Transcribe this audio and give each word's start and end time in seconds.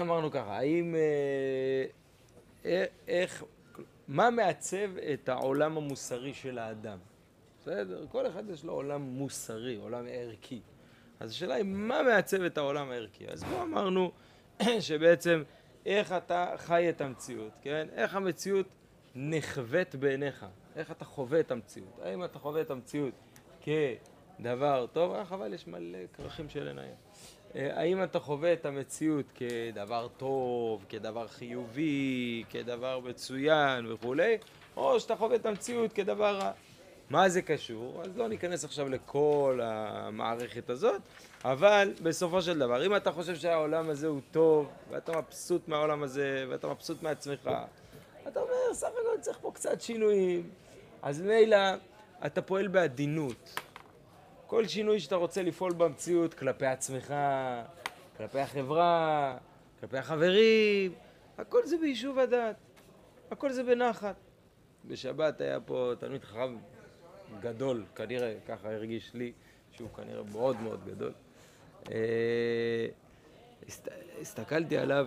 אמרנו 0.00 0.30
ככה, 0.30 0.56
האם... 0.58 0.94
אה, 2.64 2.84
איך... 3.08 3.44
מה 4.08 4.30
מעצב 4.30 4.96
את 5.12 5.28
העולם 5.28 5.76
המוסרי 5.76 6.34
של 6.34 6.58
האדם? 6.58 6.98
בסדר? 7.60 8.06
כל 8.08 8.26
אחד 8.26 8.50
יש 8.50 8.64
לו 8.64 8.72
עולם 8.72 9.02
מוסרי, 9.02 9.76
עולם 9.76 10.04
ערכי. 10.08 10.60
אז 11.20 11.30
השאלה 11.30 11.54
היא, 11.54 11.64
מה 11.64 12.02
מעצב 12.02 12.42
את 12.42 12.58
העולם 12.58 12.90
הערכי? 12.90 13.28
אז 13.28 13.44
פה 13.44 13.62
אמרנו 13.62 14.10
שבעצם 14.80 15.42
איך 15.86 16.12
אתה 16.12 16.54
חי 16.56 16.90
את 16.90 17.00
המציאות, 17.00 17.52
כן? 17.62 17.86
איך 17.92 18.14
המציאות 18.14 18.66
נחווית 19.14 19.94
בעיניך, 19.94 20.46
איך 20.76 20.90
אתה 20.90 21.04
חווה 21.04 21.40
את 21.40 21.50
המציאות. 21.50 21.98
האם 22.02 22.24
אתה 22.24 22.38
חווה 22.38 22.60
את 22.60 22.70
המציאות 22.70 23.14
כדבר 23.60 24.86
טוב? 24.92 25.14
אה, 25.14 25.24
חבל, 25.24 25.54
יש 25.54 25.66
מלא 25.66 25.98
כרכים 26.12 26.48
של 26.48 26.68
עיניים. 26.68 26.94
אה, 27.56 27.80
האם 27.80 28.02
אתה 28.02 28.20
חווה 28.20 28.52
את 28.52 28.66
המציאות 28.66 29.26
כדבר 29.34 30.08
טוב, 30.16 30.84
כדבר 30.88 31.28
חיובי, 31.28 32.44
כדבר 32.50 33.00
מצוין 33.00 33.92
וכולי, 33.92 34.38
או 34.76 35.00
שאתה 35.00 35.16
חווה 35.16 35.36
את 35.36 35.46
המציאות 35.46 35.92
כדבר 35.92 36.38
רע. 36.38 36.52
מה 37.10 37.28
זה 37.28 37.42
קשור? 37.42 38.02
אז 38.02 38.16
לא 38.16 38.28
ניכנס 38.28 38.64
עכשיו 38.64 38.88
לכל 38.88 39.60
המערכת 39.62 40.70
הזאת, 40.70 41.02
אבל 41.44 41.92
בסופו 42.02 42.42
של 42.42 42.58
דבר, 42.58 42.86
אם 42.86 42.96
אתה 42.96 43.12
חושב 43.12 43.36
שהעולם 43.36 43.90
הזה 43.90 44.06
הוא 44.06 44.20
טוב, 44.30 44.68
ואתה 44.90 45.12
מבסוט 45.18 45.68
מהעולם 45.68 46.02
הזה, 46.02 46.44
ואתה 46.48 46.68
מבסוט 46.68 47.02
מעצמך, 47.02 47.50
אתה 48.28 48.40
אומר, 48.40 48.74
סך 48.74 48.88
הכל 48.88 49.20
צריך 49.20 49.38
פה 49.40 49.50
קצת 49.54 49.80
שינויים. 49.80 50.50
אז 51.02 51.20
מילא 51.20 51.56
אתה 52.26 52.42
פועל 52.42 52.68
בעדינות. 52.68 53.60
כל 54.54 54.66
שינוי 54.68 55.00
שאתה 55.00 55.16
רוצה 55.16 55.42
לפעול 55.42 55.72
במציאות 55.72 56.34
כלפי 56.34 56.66
עצמך, 56.66 57.14
כלפי 58.16 58.40
החברה, 58.40 59.36
כלפי 59.80 59.98
החברים, 59.98 60.92
הכל 61.38 61.66
זה 61.66 61.76
ביישוב 61.78 62.18
הדעת, 62.18 62.56
הכל 63.30 63.52
זה 63.52 63.62
בנחת. 63.62 64.16
בשבת 64.84 65.40
היה 65.40 65.60
פה 65.60 65.92
תלמיד 65.98 66.24
חכם 66.24 66.56
גדול, 67.40 67.84
כנראה, 67.94 68.34
ככה 68.48 68.72
הרגיש 68.72 69.14
לי, 69.14 69.32
שהוא 69.72 69.88
כנראה 69.96 70.22
מאוד 70.32 70.60
מאוד 70.60 70.80
גדול. 70.86 71.12
אה, 71.90 72.86
הסתכלתי 74.20 74.78
עליו, 74.78 75.06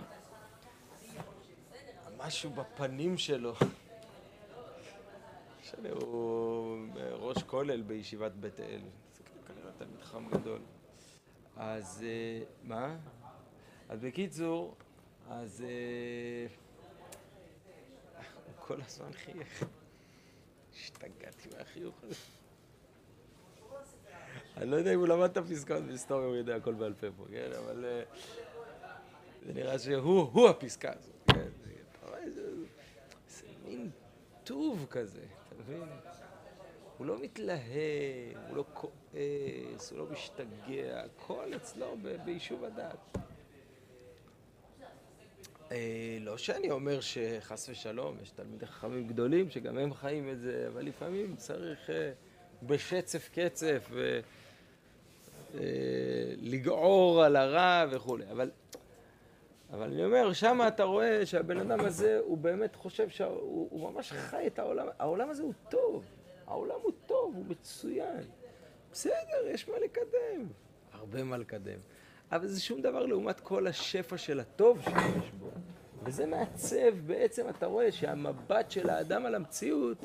משהו 2.17 2.49
בפנים 2.49 3.17
שלו. 3.17 3.53
הוא 6.01 6.87
ראש 7.11 7.43
כולל 7.43 7.81
בישיבת 7.81 8.31
בית 8.31 8.59
אל, 8.59 8.81
תלמיד 9.77 10.01
חכם 10.01 10.29
גדול. 10.29 10.59
אז 11.57 12.03
אה, 12.07 12.43
מה? 12.63 12.95
אז 13.89 13.99
בקיצור, 13.99 14.75
אז 15.29 15.63
אה, 15.67 16.47
הוא 18.45 18.53
כל 18.65 18.81
הזמן 18.81 19.13
חייך. 19.13 19.65
השתגעתי 20.73 21.49
מהחיוך 21.57 21.95
הזה. 22.03 22.15
אני 24.57 24.71
לא 24.71 24.75
יודע 24.75 24.93
אם 24.93 24.99
הוא 24.99 25.07
למד 25.07 25.29
את 25.29 25.37
הפסקאות 25.37 25.83
בהיסטוריה, 25.83 26.27
הוא 26.27 26.35
יודע 26.35 26.55
הכל 26.55 26.73
בעל 26.73 26.93
פה 26.93 27.07
פה, 27.17 27.25
כן? 27.31 27.51
אבל 27.57 27.85
אה, 27.85 28.03
זה 29.45 29.53
נראה 29.53 29.79
שהוא 29.79 30.49
הפסקה 30.49 30.91
הזאת, 30.93 31.31
כן? 31.33 31.49
זה 33.27 33.47
מין 33.65 33.89
טוב 34.43 34.85
כזה, 34.89 35.21
אתה 35.47 35.55
מבין? 35.59 35.83
הוא 36.97 37.07
לא 37.07 37.21
מתלהב, 37.21 38.37
הוא 38.49 38.57
לא 38.57 38.63
כועס, 38.73 39.91
הוא 39.91 39.99
לא 39.99 40.05
משתגע, 40.11 41.03
הכל 41.03 41.51
אצלו 41.55 41.95
ביישוב 42.25 42.63
הדעת. 42.63 43.17
אה, 45.71 46.17
לא 46.21 46.37
שאני 46.37 46.71
אומר 46.71 46.99
שחס 47.01 47.69
ושלום, 47.69 48.15
יש 48.21 48.29
תלמידי 48.29 48.65
חכמים 48.65 49.07
גדולים 49.07 49.49
שגם 49.49 49.77
הם 49.77 49.93
חיים 49.93 50.29
את 50.29 50.39
זה, 50.39 50.67
אבל 50.67 50.85
לפעמים 50.85 51.35
צריך 51.35 51.89
אה, 51.89 52.11
בשצף 52.63 53.29
קצף 53.33 53.89
אה, 53.95 54.19
על 57.25 57.35
הרע 57.35 57.85
וכולי. 57.91 58.31
אבל, 58.31 58.51
אבל 59.73 59.83
אני 59.83 60.05
אומר, 60.05 60.33
שם 60.33 60.59
אתה 60.67 60.83
רואה 60.83 61.25
שהבן 61.25 61.57
אדם 61.57 61.79
הזה, 61.79 62.19
הוא 62.23 62.37
באמת 62.37 62.75
חושב 62.75 63.09
שהוא 63.09 63.91
ממש 63.91 64.11
חי 64.11 64.47
את 64.47 64.59
העולם, 64.59 64.87
העולם 64.99 65.29
הזה 65.29 65.43
הוא 65.43 65.53
טוב, 65.69 66.05
העולם 66.47 66.75
הוא 66.83 66.91
טוב, 67.05 67.35
הוא 67.35 67.45
מצוין. 67.47 68.21
בסדר, 68.91 69.47
יש 69.47 69.69
מה 69.69 69.75
לקדם, 69.83 70.47
הרבה 70.91 71.23
מה 71.23 71.37
לקדם. 71.37 71.79
אבל 72.31 72.47
זה 72.47 72.61
שום 72.61 72.81
דבר 72.81 73.05
לעומת 73.05 73.39
כל 73.39 73.67
השפע 73.67 74.17
של 74.17 74.39
הטוב 74.39 74.81
שיש 74.81 75.31
בו. 75.39 75.49
וזה 76.03 76.25
מעצב, 76.25 76.95
בעצם 77.05 77.49
אתה 77.49 77.65
רואה 77.65 77.91
שהמבט 77.91 78.71
של 78.71 78.89
האדם 78.89 79.25
על 79.25 79.35
המציאות, 79.35 79.97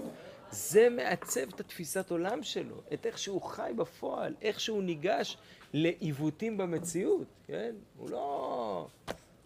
זה 0.50 0.88
מעצב 0.88 1.48
את 1.54 1.60
התפיסת 1.60 2.10
עולם 2.10 2.42
שלו, 2.42 2.76
את 2.92 3.06
איך 3.06 3.19
שהוא 3.19 3.42
חי 3.42 3.72
בפועל, 3.76 4.34
איך 4.42 4.60
שהוא 4.60 4.82
ניגש 4.82 5.38
לעיוותים 5.72 6.58
במציאות, 6.58 7.26
כן? 7.47 7.75
הוא 7.98 8.10
לא 8.10 8.88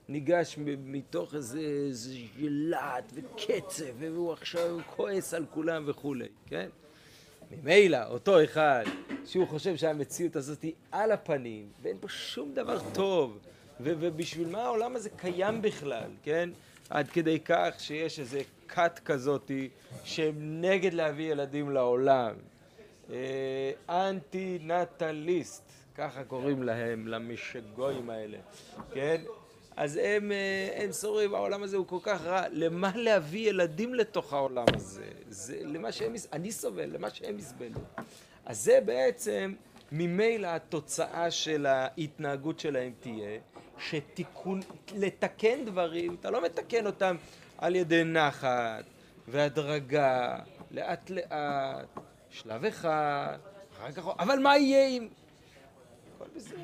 ניגש 0.09 0.59
מתוך 0.59 1.35
איזה, 1.35 1.61
איזה 1.61 2.15
ילד 2.39 3.05
וקצב, 3.15 3.85
והוא 3.99 4.33
עכשיו 4.33 4.79
כועס 4.97 5.35
על 5.35 5.47
כולם 5.55 5.85
וכולי, 5.87 6.29
כן? 6.47 6.69
ממילא, 7.51 7.99
אותו 8.09 8.45
אחד 8.45 8.85
שהוא 9.25 9.47
חושב 9.49 9.77
שהמציאות 9.77 10.37
הזאת 10.37 10.63
היא 10.63 10.73
על 10.93 11.13
הפנים, 11.13 11.69
ואין 11.83 11.97
פה 12.01 12.09
שום 12.09 12.55
דבר 12.55 12.79
טוב, 12.95 13.39
ו- 13.81 13.93
ובשביל 14.01 14.49
מה 14.49 14.63
העולם 14.63 14.97
הזה 14.97 15.11
קיים 15.11 15.63
בכלל, 15.63 16.11
כן? 16.23 16.51
עד 16.91 17.09
כדי 17.09 17.41
כך 17.45 17.75
שיש 17.79 18.21
איזה 18.21 18.41
כת 18.69 19.01
כזאתי 19.05 19.69
שהם 20.05 20.61
נגד 20.61 20.95
להביא 20.95 21.33
ילדים 21.33 21.71
לעולם. 21.71 22.35
אה, 23.11 23.71
אנטי-נטליסט, 23.89 25.63
ככה 25.95 26.25
קוראים 26.25 26.63
להם, 26.63 27.09
למשגויים 27.09 28.11
האלה, 28.11 28.39
כן? 28.93 29.21
אז 29.77 30.01
הם, 30.03 30.33
אה, 30.33 30.83
הם 30.85 30.93
סורים, 30.93 31.35
העולם 31.35 31.63
הזה 31.63 31.77
הוא 31.77 31.87
כל 31.87 31.99
כך 32.03 32.23
רע, 32.25 32.43
למה 32.53 32.93
להביא 32.95 33.49
ילדים 33.49 33.95
לתוך 33.95 34.33
העולם 34.33 34.65
הזה? 34.75 35.05
זה 35.29 35.59
למה 35.63 35.93
שהם, 35.93 36.15
אני 36.33 36.53
סובל, 36.53 36.91
למה 36.95 37.11
שהם 37.11 37.39
יסבלו. 37.39 37.81
אז 38.47 38.65
זה 38.65 38.81
בעצם 38.85 39.55
ממילא 39.93 40.47
התוצאה 40.47 41.31
של 41.31 41.67
ההתנהגות 41.67 42.61
שלהם 42.61 42.93
תהיה, 43.01 43.39
שתיקון, 43.79 44.61
לתקן 44.95 45.65
דברים, 45.65 46.17
אתה 46.21 46.31
לא 46.31 46.45
מתקן 46.45 46.87
אותם 46.87 47.17
על 47.59 47.77
ידי 47.77 48.05
נחת 48.05 48.85
והדרגה, 49.29 50.39
לאט 50.71 51.11
לאט, 51.11 51.89
שלב 52.31 52.65
אחד, 52.65 53.39
אחר 53.77 53.93
כך, 53.93 54.07
אבל 54.19 54.39
מה 54.39 54.59
יהיה 54.59 54.87
אם... 54.87 55.09
הכל 56.15 56.25
בסדר, 56.37 56.59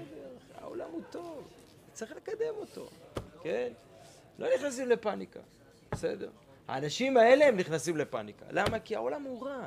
העולם 0.60 0.88
הוא 0.92 1.02
טוב, 1.10 1.48
צריך 1.92 2.12
לקדם 2.16 2.54
אותו. 2.56 2.88
כן? 3.42 3.72
לא 4.38 4.48
נכנסים 4.54 4.88
לפאניקה, 4.88 5.40
בסדר? 5.92 6.30
האנשים 6.68 7.16
האלה 7.16 7.44
הם 7.44 7.56
נכנסים 7.56 7.96
לפאניקה. 7.96 8.46
למה? 8.50 8.80
כי 8.80 8.96
העולם 8.96 9.22
הוא 9.22 9.46
רע, 9.46 9.66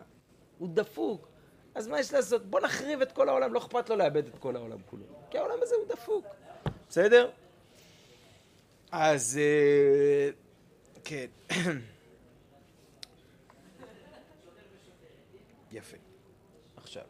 הוא 0.57 0.69
דפוק. 0.73 1.27
אז 1.75 1.87
מה 1.87 1.99
יש 1.99 2.13
לעשות? 2.13 2.45
בוא 2.45 2.59
נחריב 2.59 3.01
את 3.01 3.11
כל 3.11 3.29
העולם, 3.29 3.53
לא 3.53 3.59
אכפת 3.59 3.89
לו 3.89 3.95
לאבד 3.95 4.27
את 4.27 4.39
כל 4.39 4.55
העולם 4.55 4.77
כולו. 4.85 5.05
כי 5.29 5.37
העולם 5.37 5.55
הזה 5.61 5.75
הוא 5.75 5.87
דפוק, 5.87 6.25
בסדר? 6.89 7.31
אז 8.91 9.39
אה, 9.41 10.29
כן. 11.03 11.25
יפה. 15.71 15.97
עכשיו, 16.77 17.03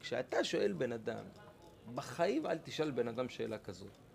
כשאתה 0.00 0.44
שואל 0.44 0.72
בן 0.72 0.92
אדם, 0.92 1.24
בחיים 1.94 2.46
אל 2.46 2.58
תשאל 2.58 2.90
בן 2.90 3.08
אדם 3.08 3.28
שאלה 3.28 3.58
כזאת. 3.58 4.05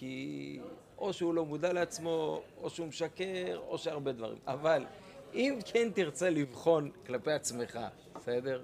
כי 0.00 0.60
או 0.98 1.12
שהוא 1.12 1.34
לא 1.34 1.44
מודע 1.44 1.72
לעצמו, 1.72 2.42
או 2.62 2.70
שהוא 2.70 2.86
משקר, 2.86 3.60
או 3.68 3.78
שהרבה 3.78 4.12
דברים. 4.12 4.38
אבל 4.46 4.86
אם 5.34 5.58
כן 5.64 5.90
תרצה 5.94 6.30
לבחון 6.30 6.90
כלפי 7.06 7.32
עצמך, 7.32 7.78
בסדר? 8.14 8.62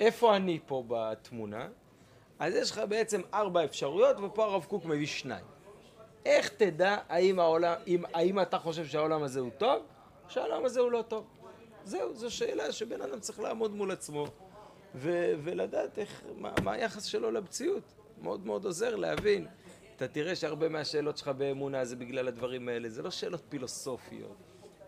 איפה 0.00 0.36
אני 0.36 0.58
פה 0.66 0.84
בתמונה? 0.88 1.68
אז 2.38 2.54
יש 2.54 2.70
לך 2.70 2.80
בעצם 2.88 3.20
ארבע 3.34 3.64
אפשרויות, 3.64 4.16
ופה 4.22 4.44
הרב 4.44 4.64
קוק 4.64 4.84
מביא 4.84 5.06
שניים. 5.06 5.44
איך 6.26 6.48
תדע 6.48 6.98
האם, 7.08 7.38
העולם, 7.38 7.74
אם, 7.86 8.02
האם 8.14 8.40
אתה 8.40 8.58
חושב 8.58 8.86
שהעולם 8.86 9.22
הזה 9.22 9.40
הוא 9.40 9.50
טוב, 9.58 9.82
או 10.24 10.30
שהעולם 10.30 10.64
הזה 10.64 10.80
הוא 10.80 10.90
לא 10.92 11.04
טוב? 11.08 11.24
זהו, 11.84 12.14
זו 12.14 12.30
שאלה 12.30 12.72
שבן 12.72 13.02
אדם 13.02 13.20
צריך 13.20 13.40
לעמוד 13.40 13.74
מול 13.74 13.90
עצמו 13.90 14.26
ו- 14.94 15.32
ולדעת 15.44 15.98
איך, 15.98 16.22
מה, 16.38 16.52
מה 16.64 16.72
היחס 16.72 17.04
שלו 17.04 17.30
למציאות. 17.30 17.82
מאוד 18.22 18.46
מאוד 18.46 18.64
עוזר 18.64 18.96
להבין 18.96 19.46
אתה 19.96 20.08
תראה 20.08 20.36
שהרבה 20.36 20.68
מהשאלות 20.68 21.18
שלך 21.18 21.28
באמונה 21.28 21.84
זה 21.84 21.96
בגלל 21.96 22.28
הדברים 22.28 22.68
האלה, 22.68 22.88
זה 22.88 23.02
לא 23.02 23.10
שאלות 23.10 23.42
פילוסופיות. 23.48 24.36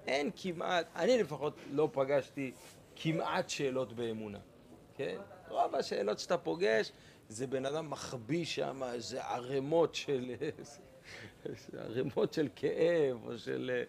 אין 0.06 0.30
כמעט, 0.36 0.86
אני 0.96 1.18
לפחות 1.18 1.56
לא 1.70 1.88
פגשתי 1.92 2.52
כמעט 2.96 3.48
שאלות 3.48 3.92
באמונה, 3.92 4.38
כן? 4.94 5.16
רוב 5.48 5.74
השאלות 5.74 6.18
שאתה 6.18 6.38
פוגש 6.38 6.92
זה 7.28 7.46
בן 7.46 7.66
אדם 7.66 7.90
מחביא 7.90 8.44
שם 8.44 8.82
איזה 8.82 9.24
ערימות 9.24 9.94
של... 9.94 10.34
ערימות 11.78 12.32
של 12.32 12.48
כאב 12.56 13.26
או 13.26 13.38
של, 13.38 13.82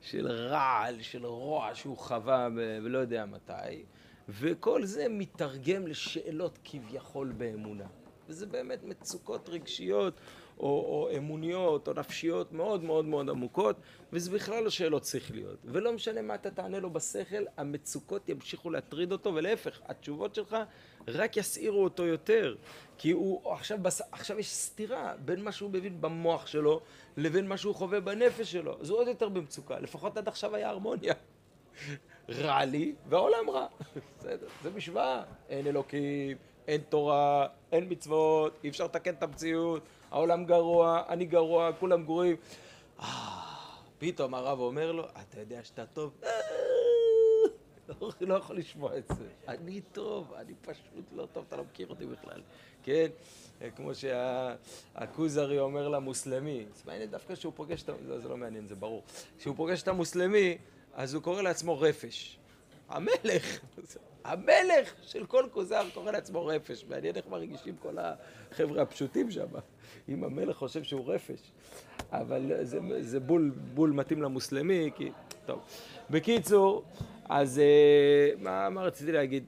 של 0.00 0.26
רעל, 0.28 1.02
של 1.02 1.26
רוע 1.26 1.70
שהוא 1.74 1.96
חווה 1.96 2.48
ולא 2.54 2.98
יודע 2.98 3.26
מתי, 3.26 3.84
וכל 4.28 4.84
זה 4.84 5.06
מתרגם 5.10 5.86
לשאלות 5.86 6.58
כביכול 6.64 7.32
באמונה. 7.32 7.86
וזה 8.28 8.46
באמת 8.46 8.84
מצוקות 8.84 9.48
רגשיות 9.48 10.20
או, 10.60 10.66
או 10.66 11.16
אמוניות 11.16 11.88
או 11.88 11.92
נפשיות 11.92 12.52
מאוד 12.52 12.84
מאוד 12.84 13.04
מאוד 13.04 13.30
עמוקות, 13.30 13.76
וזה 14.12 14.30
בכלל 14.30 14.64
לא 14.64 14.70
שאלות 14.70 15.04
שכליות. 15.04 15.56
ולא 15.64 15.92
משנה 15.92 16.22
מה 16.22 16.34
אתה 16.34 16.50
תענה 16.50 16.78
לו 16.78 16.90
בשכל, 16.90 17.44
המצוקות 17.56 18.28
ימשיכו 18.28 18.70
להטריד 18.70 19.12
אותו, 19.12 19.34
ולהפך, 19.34 19.80
התשובות 19.86 20.34
שלך 20.34 20.56
רק 21.08 21.36
יסעירו 21.36 21.84
אותו 21.84 22.06
יותר. 22.06 22.54
כי 22.98 23.10
הוא 23.10 23.52
עכשיו, 23.52 23.78
בס... 23.82 24.02
עכשיו 24.12 24.38
יש 24.38 24.54
סתירה 24.54 25.14
בין 25.24 25.42
מה 25.42 25.52
שהוא 25.52 25.70
מבין 25.70 26.00
במוח 26.00 26.46
שלו 26.46 26.80
לבין 27.16 27.48
מה 27.48 27.56
שהוא 27.56 27.74
חווה 27.74 28.00
בנפש 28.00 28.52
שלו. 28.52 28.76
הוא 28.88 28.98
עוד 28.98 29.08
יותר 29.08 29.28
במצוקה. 29.28 29.80
לפחות 29.80 30.16
עד 30.16 30.28
עכשיו 30.28 30.54
היה 30.54 30.68
הרמוניה. 30.68 31.14
רע 32.28 32.64
לי 32.64 32.94
והעולם 33.08 33.50
רע. 33.50 33.66
בסדר, 34.18 34.46
זה 34.62 34.70
משוואה. 34.70 35.22
אין 35.48 35.66
אלוקים, 35.66 36.36
אין 36.68 36.80
תורה, 36.88 37.46
אין 37.72 37.86
מצוות, 37.88 38.58
אי 38.64 38.68
אפשר 38.68 38.84
לתקן 38.84 39.14
את 39.14 39.22
המציאות, 39.22 39.82
העולם 40.10 40.44
גרוע, 40.44 41.02
אני 41.08 41.24
גרוע, 41.24 41.72
כולם 41.72 42.04
גרועים. 42.04 42.36
אה, 43.00 43.06
פתאום 43.98 44.34
הרב 44.34 44.60
אומר 44.60 44.92
לו, 44.92 45.04
אתה 45.04 45.40
יודע 45.40 45.64
שאתה 45.64 45.86
טוב? 45.86 46.12
אה, 46.24 46.30
לא 48.20 48.34
יכול 48.34 48.56
לשמוע 48.56 48.98
את 48.98 49.08
זה. 49.08 49.26
אני 49.48 49.80
טוב, 49.80 50.32
אני 50.36 50.52
פשוט 50.62 51.04
לא 51.12 51.26
טוב, 51.32 51.44
אתה 51.48 51.56
לא 51.56 51.64
מכיר 51.64 51.88
אותי 51.88 52.06
בכלל. 52.06 52.40
כן? 52.82 53.06
כמו 53.76 53.90
שהכוזרי 53.94 55.58
אומר 55.58 55.88
למוסלמי, 55.88 56.64
זה 56.74 56.82
מעניין 56.86 57.10
דווקא 57.10 57.34
שהוא 57.34 57.52
פוגש 57.56 57.82
את... 57.82 57.88
לא, 58.06 58.18
זה 58.18 58.28
לא 58.28 58.36
מעניין, 58.36 58.66
זה 58.66 58.74
ברור. 58.74 59.02
כשהוא 59.38 59.56
פוגש 59.56 59.82
את 59.82 59.88
המוסלמי, 59.88 60.58
אז 60.94 61.14
הוא 61.14 61.22
קורא 61.22 61.42
לעצמו 61.42 61.80
רפש. 61.80 62.38
המלך, 62.88 63.60
המלך 64.24 64.94
של 65.02 65.26
כל 65.26 65.48
כוזר 65.52 65.90
קורא 65.94 66.10
לעצמו 66.10 66.46
רפש. 66.46 66.84
מעניין 66.84 67.16
איך 67.16 67.26
מרגישים 67.26 67.76
כל 67.76 67.96
החבר'ה 67.98 68.82
הפשוטים 68.82 69.30
שם, 69.30 69.46
אם 70.08 70.24
המלך 70.24 70.56
חושב 70.56 70.82
שהוא 70.82 71.12
רפש. 71.12 71.40
אבל 72.12 72.52
זה, 72.62 72.78
זה 73.00 73.20
בול, 73.20 73.52
בול 73.74 73.90
מתאים 73.90 74.22
למוסלמי, 74.22 74.90
כי... 74.96 75.10
טוב. 75.46 75.60
בקיצור, 76.10 76.84
אז 77.28 77.58
אה, 77.58 78.30
מה, 78.38 78.70
מה 78.70 78.82
רציתי 78.82 79.12
להגיד? 79.12 79.44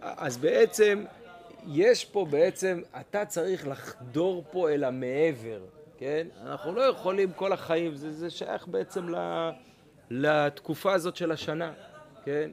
אז 0.00 0.36
בעצם, 0.36 1.04
יש 1.66 2.04
פה 2.04 2.26
בעצם, 2.30 2.82
אתה 3.00 3.24
צריך 3.24 3.68
לחדור 3.68 4.44
פה 4.50 4.70
אל 4.70 4.84
המעבר, 4.84 5.60
כן? 5.98 6.26
אנחנו 6.42 6.74
לא 6.74 6.82
יכולים 6.82 7.32
כל 7.32 7.52
החיים, 7.52 7.94
זה, 7.94 8.12
זה 8.12 8.30
שייך 8.30 8.68
בעצם 8.68 9.06
לתקופה 10.10 10.92
הזאת 10.92 11.16
של 11.16 11.32
השנה, 11.32 11.72
כן? 12.24 12.50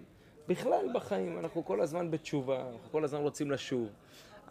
בכלל 0.48 0.86
בחיים, 0.94 1.40
אנחנו 1.40 1.66
כל 1.66 1.82
הזמן 1.82 2.12
בתשובה, 2.12 2.60
אנחנו 2.60 2.92
כל 2.92 3.04
הזמן 3.04 3.20
רוצים 3.20 3.52
לשוב, 3.52 3.90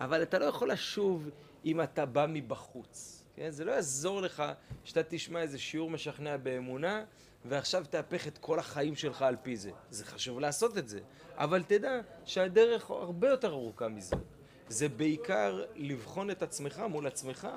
אבל 0.01 0.23
אתה 0.23 0.39
לא 0.39 0.45
יכול 0.45 0.71
לשוב 0.71 1.31
אם 1.65 1.81
אתה 1.81 2.07
בא 2.07 2.27
מבחוץ, 2.29 3.25
כן? 3.37 3.51
זה 3.51 3.65
לא 3.65 3.73
יעזור 3.73 4.21
לך 4.21 4.43
שאתה 4.85 5.01
תשמע 5.09 5.41
איזה 5.41 5.59
שיעור 5.59 5.91
משכנע 5.91 6.37
באמונה 6.37 7.05
ועכשיו 7.45 7.85
תהפך 7.91 8.27
את 8.27 8.39
כל 8.39 8.59
החיים 8.59 8.97
שלך 8.97 9.23
על 9.23 9.37
פי 9.43 9.57
זה. 9.57 9.71
זה 9.91 10.05
חשוב 10.05 10.41
לעשות 10.41 10.79
את 10.79 10.89
זה, 10.89 11.01
אבל 11.37 11.63
תדע 11.63 12.01
שהדרך 12.25 12.91
הרבה 12.91 13.29
יותר 13.29 13.49
ארוכה 13.49 13.89
מזה. 13.89 14.17
זה 14.69 14.89
בעיקר 14.89 15.65
לבחון 15.77 16.31
את 16.31 16.43
עצמך 16.43 16.83
מול 16.91 17.07
עצמך. 17.07 17.49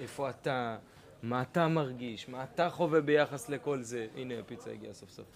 איפה 0.00 0.30
אתה, 0.30 0.76
מה 1.22 1.42
אתה 1.42 1.68
מרגיש, 1.68 2.28
מה 2.28 2.44
אתה 2.44 2.70
חווה 2.70 3.00
ביחס 3.00 3.48
לכל 3.48 3.82
זה. 3.82 4.06
הנה 4.16 4.38
הפיצה 4.38 4.70
הגיעה 4.70 4.94
סוף 4.94 5.10
סוף. 5.10 5.26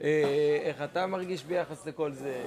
אה, 0.00 0.58
איך 0.62 0.82
אתה 0.82 1.06
מרגיש 1.06 1.44
ביחס 1.44 1.86
לכל 1.86 2.12
זה, 2.12 2.44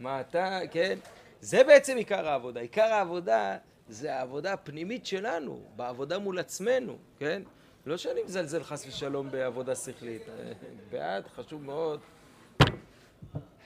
מה 0.00 0.20
אתה, 0.20 0.60
כן? 0.70 0.98
זה 1.40 1.64
בעצם 1.64 1.96
עיקר 1.96 2.28
העבודה. 2.28 2.60
עיקר 2.60 2.92
העבודה 2.92 3.56
זה 3.88 4.14
העבודה 4.14 4.52
הפנימית 4.52 5.06
שלנו, 5.06 5.60
בעבודה 5.76 6.18
מול 6.18 6.38
עצמנו, 6.38 6.96
כן? 7.18 7.42
לא 7.86 7.96
שאני 7.96 8.22
מזלזל 8.22 8.62
חס 8.62 8.86
ושלום 8.86 9.30
בעבודה 9.30 9.74
שכלית, 9.74 10.22
בעד, 10.90 11.26
חשוב 11.36 11.62
מאוד 11.62 12.00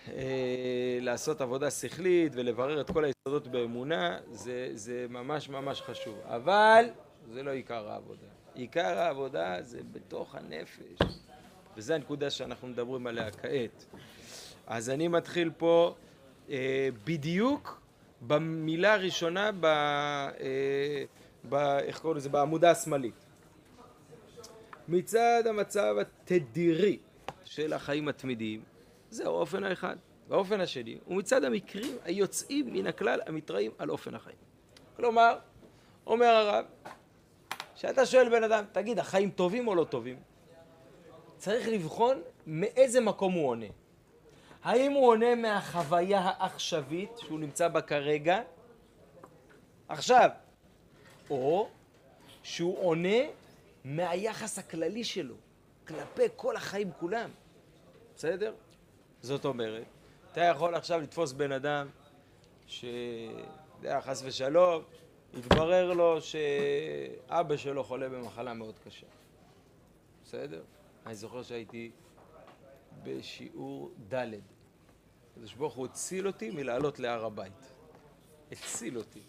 אה, 0.09 0.99
לעשות 1.01 1.41
עבודה 1.41 1.71
שכלית 1.71 2.33
ולברר 2.35 2.81
את 2.81 2.91
כל 2.91 3.05
היסודות 3.05 3.49
באמונה, 3.49 4.19
זה, 4.33 4.71
זה 4.75 5.07
ממש 5.09 5.49
ממש 5.49 5.83
חשוב. 5.83 6.19
אבל 6.25 6.85
זה 7.33 7.43
לא 7.43 7.51
עיקר 7.51 7.89
העבודה. 7.89 8.27
עיקר 8.55 8.99
העבודה 8.99 9.63
זה 9.63 9.81
בתוך 9.93 10.35
הנפש, 10.35 10.99
וזו 11.77 11.95
הנקודה 11.95 12.31
שאנחנו 12.31 12.69
מדברים 12.69 13.07
עליה 13.07 13.31
כעת. 13.31 13.87
אז 14.67 14.91
אני 14.91 15.09
מתחיל 15.09 15.51
פה 15.57 15.95
אה, 16.51 16.89
בדיוק 17.05 17.81
במילה 18.23 18.95
הראשונה, 18.95 19.53
ב, 19.53 19.65
אה, 19.65 21.05
ב, 21.49 21.55
איך 21.55 21.99
קוראים 21.99 22.17
לזה? 22.17 22.29
בעמודה 22.29 22.71
השמאלית. 22.71 23.25
מצד 24.89 25.43
המצב 25.47 25.95
התדירי 26.01 26.99
של 27.45 27.73
החיים 27.73 28.09
התמידיים, 28.09 28.63
זה 29.11 29.25
האופן 29.25 29.65
האחד. 29.65 29.97
והאופן 30.29 30.61
השני 30.61 30.99
הוא 31.05 31.17
מצד 31.17 31.45
המקרים 31.45 31.97
היוצאים 32.05 32.73
מן 32.73 32.87
הכלל 32.87 33.21
המתראים 33.27 33.71
על 33.79 33.91
אופן 33.91 34.15
החיים. 34.15 34.37
כלומר, 34.97 35.39
אומר 36.07 36.27
הרב, 36.27 36.65
כשאתה 37.75 38.07
שואל 38.07 38.29
בן 38.29 38.45
אדם, 38.45 38.65
תגיד, 38.73 38.99
החיים 38.99 39.31
טובים 39.31 39.69
או 39.69 39.75
לא 39.75 39.85
טובים? 39.85 40.17
צריך 41.37 41.69
לבחון 41.69 42.23
מאיזה 42.47 43.01
מקום 43.01 43.33
הוא 43.33 43.49
עונה. 43.49 43.67
האם 44.63 44.93
הוא 44.93 45.07
עונה 45.07 45.35
מהחוויה 45.35 46.21
העכשווית 46.21 47.19
שהוא 47.19 47.41
נמצא 47.41 47.69
בה 47.69 47.81
כרגע, 47.81 48.41
עכשיו, 49.89 50.31
או 51.31 51.69
שהוא 52.43 52.79
עונה 52.79 53.19
מהיחס 53.85 54.59
הכללי 54.59 55.05
שלו 55.05 55.35
כלפי 55.87 56.23
כל 56.37 56.57
החיים 56.57 56.91
כולם, 57.01 57.31
בסדר? 58.17 58.55
זאת 59.23 59.45
אומרת, 59.45 59.85
אתה 60.33 60.41
יכול 60.41 60.75
עכשיו 60.75 61.01
לתפוס 61.01 61.33
בן 61.33 61.53
אדם 61.53 61.89
ש... 62.67 62.85
יודע, 63.79 64.01
חס 64.01 64.23
ושלום, 64.25 64.83
התברר 65.35 65.93
לו 65.93 66.21
שאבא 66.21 67.57
שלו 67.57 67.85
חולה 67.85 68.09
במחלה 68.09 68.55
מאוד 68.55 68.75
קשה. 68.85 69.07
בסדר? 70.25 70.63
אני 71.07 71.15
זוכר 71.15 71.43
שהייתי 71.43 71.91
בשיעור 73.03 73.91
ד'. 74.15 74.27
הקדוש 75.33 75.55
ברוך 75.55 75.75
הוא 75.75 75.87
הציל 75.87 76.27
אותי 76.27 76.51
מלעלות 76.51 76.99
להר 76.99 77.25
הבית. 77.25 77.73
הציל 78.53 78.99
אותי, 78.99 79.21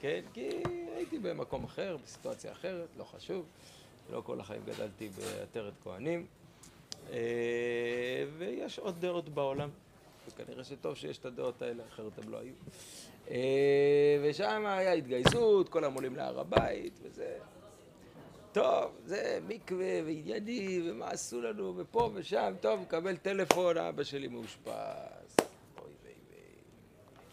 כן? 0.00 0.20
כי 0.32 0.48
הייתי 0.96 1.18
במקום 1.18 1.64
אחר, 1.64 1.96
בסיטואציה 2.04 2.52
אחרת, 2.52 2.88
לא 2.98 3.04
חשוב. 3.04 3.46
לא 4.10 4.22
כל 4.26 4.40
החיים 4.40 4.62
גדלתי 4.64 5.08
בעטרת 5.08 5.72
כהנים. 5.82 6.26
אה, 7.12 8.24
ויש 8.38 8.78
עוד 8.78 9.00
דעות 9.00 9.28
בעולם. 9.28 9.68
וכנראה 10.28 10.64
שטוב 10.64 10.94
שיש 10.94 11.18
את 11.18 11.24
הדעות 11.24 11.62
האלה, 11.62 11.82
אחרת 11.88 12.18
הם 12.18 12.28
לא 12.28 12.38
היו. 12.38 12.52
אה, 13.30 14.18
ושם 14.22 14.66
היה 14.66 14.92
התגייסות, 14.92 15.68
כל 15.68 15.84
עולים 15.84 16.16
להר 16.16 16.40
הבית, 16.40 16.98
וזה... 17.02 17.38
טוב, 18.52 18.96
זה 19.04 19.38
מקווה 19.48 20.02
וענייני, 20.04 20.90
ומה 20.90 21.08
עשו 21.10 21.40
לנו, 21.40 21.74
ופה 21.76 22.10
ושם, 22.14 22.54
טוב, 22.60 22.80
מקבל 22.80 23.16
טלפון, 23.16 23.78
אבא 23.78 24.04
שלי 24.04 24.28
מאושפז. 24.28 25.36
אוי 25.78 25.92
ויי 26.04 26.14
ויי. 26.30 26.38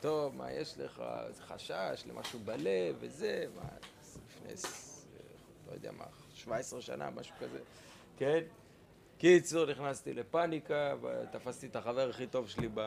טוב, 0.01 0.35
מה 0.35 0.51
יש 0.51 0.77
לך? 0.77 1.03
חשש 1.47 2.03
למשהו 2.05 2.39
בלב, 2.39 2.95
וזה, 2.99 3.45
מה, 3.55 3.69
לפני, 4.27 4.71
לא 5.67 5.73
יודע 5.73 5.91
מה, 5.91 6.05
17 6.33 6.81
שנה, 6.81 7.09
משהו 7.09 7.35
כזה, 7.39 7.59
כן? 8.17 8.39
קיצור, 9.17 9.65
נכנסתי 9.65 10.13
לפאניקה, 10.13 10.93
תפסתי 11.31 11.67
את 11.67 11.75
החבר 11.75 12.09
הכי 12.09 12.27
טוב 12.27 12.49
שלי 12.49 12.69
ב... 12.73 12.81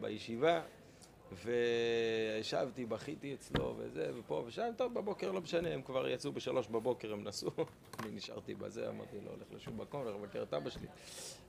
בישיבה, 0.00 0.62
וישבתי, 1.32 2.86
בכיתי 2.86 3.34
אצלו 3.34 3.74
וזה, 3.78 4.10
ופה 4.18 4.42
ושם, 4.46 4.70
טוב, 4.76 4.94
בבוקר 4.94 5.32
לא 5.32 5.40
משנה, 5.40 5.68
הם 5.68 5.82
כבר 5.82 6.08
יצאו 6.08 6.32
בשלוש 6.32 6.68
בבוקר, 6.68 7.12
הם 7.12 7.24
נסעו, 7.24 7.50
אני 8.00 8.10
נשארתי 8.10 8.54
בזה, 8.54 8.88
אמרתי, 8.88 9.16
לא 9.24 9.30
הולך 9.30 9.46
לשום 9.56 9.80
מקום, 9.80 10.02
הולך 10.02 10.16
לבקר 10.16 10.42
את 10.42 10.54
אבא 10.54 10.70
שלי. 10.70 10.86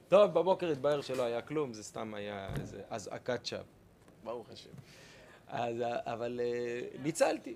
טוב, 0.08 0.32
בבוקר 0.32 0.72
התבהר 0.72 1.02
שלא 1.02 1.24
היה 1.24 1.42
כלום, 1.42 1.74
זה 1.74 1.84
סתם 1.84 2.14
היה 2.14 2.50
איזה 2.60 2.82
אזעקת 2.90 3.46
שווא, 3.46 3.64
ברוך 4.24 4.50
השם. 4.50 4.70
אז, 5.48 5.76
אבל 6.06 6.40
אה, 6.44 6.82
ניצלתי. 7.04 7.56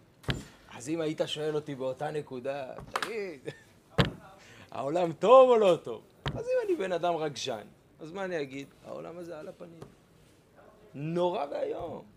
אז 0.76 0.90
אם 0.90 1.02
היית 1.02 1.22
שואל 1.26 1.56
אותי 1.56 1.76
באותה 1.76 2.12
נקודה, 2.12 2.74
תגיד, 2.92 3.50
העולם 4.72 5.14
טוב 5.14 5.50
או 5.50 5.58
לא 5.58 5.78
טוב? 5.84 6.02
אז 6.26 6.46
אם 6.46 6.68
אני 6.68 6.76
בן 6.76 6.92
אדם 6.92 7.16
רגשן, 7.16 7.68
אז 8.00 8.12
מה 8.12 8.26
אני 8.26 8.42
אגיד? 8.42 8.68
העולם 8.86 9.18
הזה 9.18 9.40
על 9.40 9.48
הפנים. 9.48 9.80
נורא 10.94 11.46
ואיום. 11.52 12.13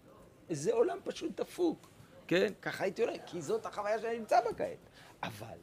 זה 0.51 0.73
עולם 0.73 0.99
פשוט 1.05 1.41
דפוק, 1.41 1.89
כן? 2.27 2.53
ככה 2.63 2.85
הייתי 2.85 3.03
אומר, 3.03 3.15
כי 3.27 3.43
זאת 3.43 3.67
החוויה 3.67 4.01
שאני 4.01 4.19
נמצא 4.19 4.41
בה 4.41 4.55
כעת. 4.55 4.79
אבל 5.23 5.59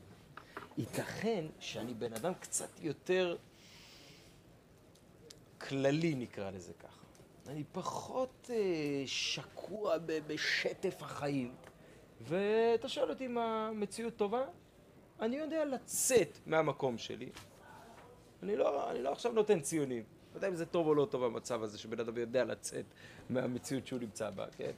ייתכן 0.78 1.46
שאני 1.60 1.94
בן 1.94 2.14
אדם 2.14 2.34
קצת 2.34 2.80
יותר 2.82 3.38
כללי, 5.58 6.16
נקרא 6.16 6.52
לזה 6.52 6.74
ככה. 6.74 7.04
אני 7.48 7.64
פחות 7.72 8.50
אה, 8.54 9.04
שקוע 9.06 9.98
בשטף 10.28 10.96
החיים, 11.02 11.56
ואתה 12.22 12.90
שואל 12.90 13.10
אותי 13.10 13.26
אם 13.26 13.38
המציאות 13.38 14.16
טובה? 14.16 14.46
אני 15.20 15.36
יודע 15.36 15.66
לצאת 15.66 16.38
מהמקום 16.46 16.98
שלי. 16.98 17.30
אני 18.44 18.56
לא, 18.56 18.92
אני 18.92 19.02
לא 19.02 19.12
עכשיו 19.12 19.32
נותן 19.32 19.60
ציונים. 19.60 20.04
לא 20.34 20.38
יודע 20.38 20.48
אם 20.48 20.56
זה 20.56 20.66
טוב 20.66 20.88
או 20.88 20.96
לא 20.96 21.06
טוב 21.06 21.24
המצב 21.24 21.64
הזה, 21.64 21.78
שבן 21.78 22.00
אדם 22.00 22.18
יודע 22.18 22.44
לצאת 22.44 22.86
מהמציאות 23.30 23.88
שהוא 23.88 24.00
נמצא 24.00 24.30
בה, 24.30 24.46
כן? 24.58 24.72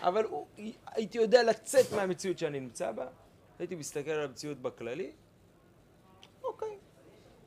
אבל 0.00 0.24
הוא, 0.24 0.46
הייתי 0.86 1.18
יודע 1.18 1.42
לצאת 1.42 1.92
מהמציאות 1.96 2.38
שאני 2.38 2.60
נמצא 2.60 2.92
בה, 2.92 3.06
הייתי 3.58 3.74
מסתכל 3.74 4.10
על 4.10 4.24
המציאות 4.24 4.58
בכללי, 4.58 5.12
אוקיי, 6.44 6.78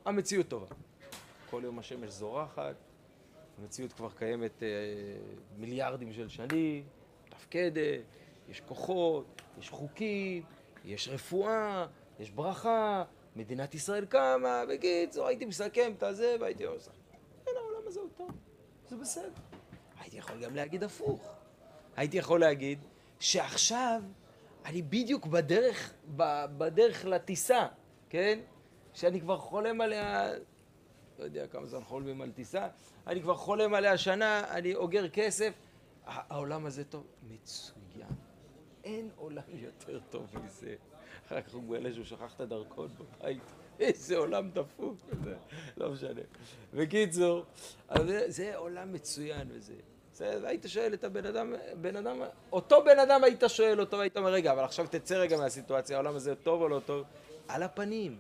המציאות 0.06 0.48
טובה. 0.48 0.68
כל 1.50 1.62
יום 1.64 1.80
השמש 1.80 2.10
זורחת, 2.10 2.76
המציאות 3.62 3.94
כבר 3.94 4.10
קיימת 4.10 4.64
אה, 4.64 4.68
מיליארדים 5.58 6.14
של 6.14 6.30
שנים, 6.30 6.84
מתפקדת, 7.28 8.02
יש 8.50 8.62
כוחות, 8.62 9.42
יש 9.60 9.70
חוקים, 9.70 10.44
יש 10.86 11.10
רפואה, 11.10 11.88
יש 12.20 12.32
ברכה, 12.32 13.04
מדינת 13.36 13.76
ישראל 13.76 14.06
קמה, 14.06 14.64
בקיצור, 14.70 15.28
הייתי 15.28 15.46
מסכם 15.46 15.94
את 15.98 16.04
הזה 16.04 16.36
והייתי 16.40 16.64
עושה. 16.64 16.92
כן, 17.46 17.52
העולם 17.58 17.88
הזה 17.88 18.00
הוא 18.00 18.10
טוב, 18.18 18.32
זה 18.96 19.02
בסדר. 19.02 19.42
הייתי 20.00 20.18
יכול 20.18 20.44
גם 20.44 20.56
להגיד 20.56 20.84
הפוך. 20.84 21.36
הייתי 21.96 22.18
יכול 22.18 22.40
להגיד 22.40 22.80
שעכשיו 23.20 24.02
אני 24.66 24.82
בדיוק 24.82 25.26
בדרך, 25.26 25.94
בדרך 26.58 27.06
לטיסה, 27.06 27.68
כן? 28.10 28.40
שאני 28.94 29.22
כבר 29.22 29.38
חולם 29.38 29.82
עליה, 29.82 30.32
לא 31.20 31.24
יודע 31.24 31.48
כמה 31.48 31.68
זמן 31.68 31.84
חולמים 31.84 32.22
על 32.22 32.32
טיסה, 32.32 32.68
אני 33.08 33.22
כבר 33.22 33.36
חולם 33.36 33.74
עליה 33.74 33.98
שנה, 33.98 34.44
אני 34.50 34.76
אוגר 34.76 35.10
כסף. 35.10 35.54
העולם 36.06 36.66
הזה 36.66 36.84
טוב, 36.84 37.08
מצוין. 37.28 38.08
אין 38.84 39.10
עולם 39.16 39.42
יותר 39.54 40.00
טוב 40.10 40.28
מזה. 40.44 40.76
אחר 41.28 41.42
כך 41.42 41.54
הוא 41.54 41.64
מגלה 41.64 41.94
שהוא 41.94 42.06
שכח 42.06 42.36
את 42.36 42.42
הדרכון 42.42 42.88
בבית. 42.88 43.54
איזה 43.80 44.18
עולם 44.18 44.50
דפוק, 44.52 44.98
לא 45.78 45.92
משנה. 45.92 46.22
בקיצור, 46.74 47.46
זה, 48.08 48.24
זה 48.28 48.58
עולם 48.58 48.94
מצוין 48.94 49.48
וזה. 49.52 49.74
זה, 50.14 50.40
היית 50.44 50.66
שואל 50.68 50.94
את 50.94 51.04
הבן 51.04 51.26
אדם, 51.26 51.54
בן 51.82 51.96
אדם, 51.96 52.22
אותו 52.52 52.84
בן 52.84 53.00
אדם 53.00 53.24
היית 53.24 53.44
שואל 53.48 53.80
אותו, 53.80 53.98
והיית 53.98 54.18
אומר, 54.18 54.30
רגע, 54.30 54.52
אבל 54.52 54.64
עכשיו 54.64 54.88
תצא 54.88 55.16
רגע 55.16 55.38
מהסיטואציה, 55.38 55.98
העולם 55.98 56.16
הזה 56.16 56.36
טוב 56.36 56.62
או 56.62 56.70
לא 56.70 56.82
טוב? 56.86 57.06
על 57.48 57.64
הפנים. 57.64 58.18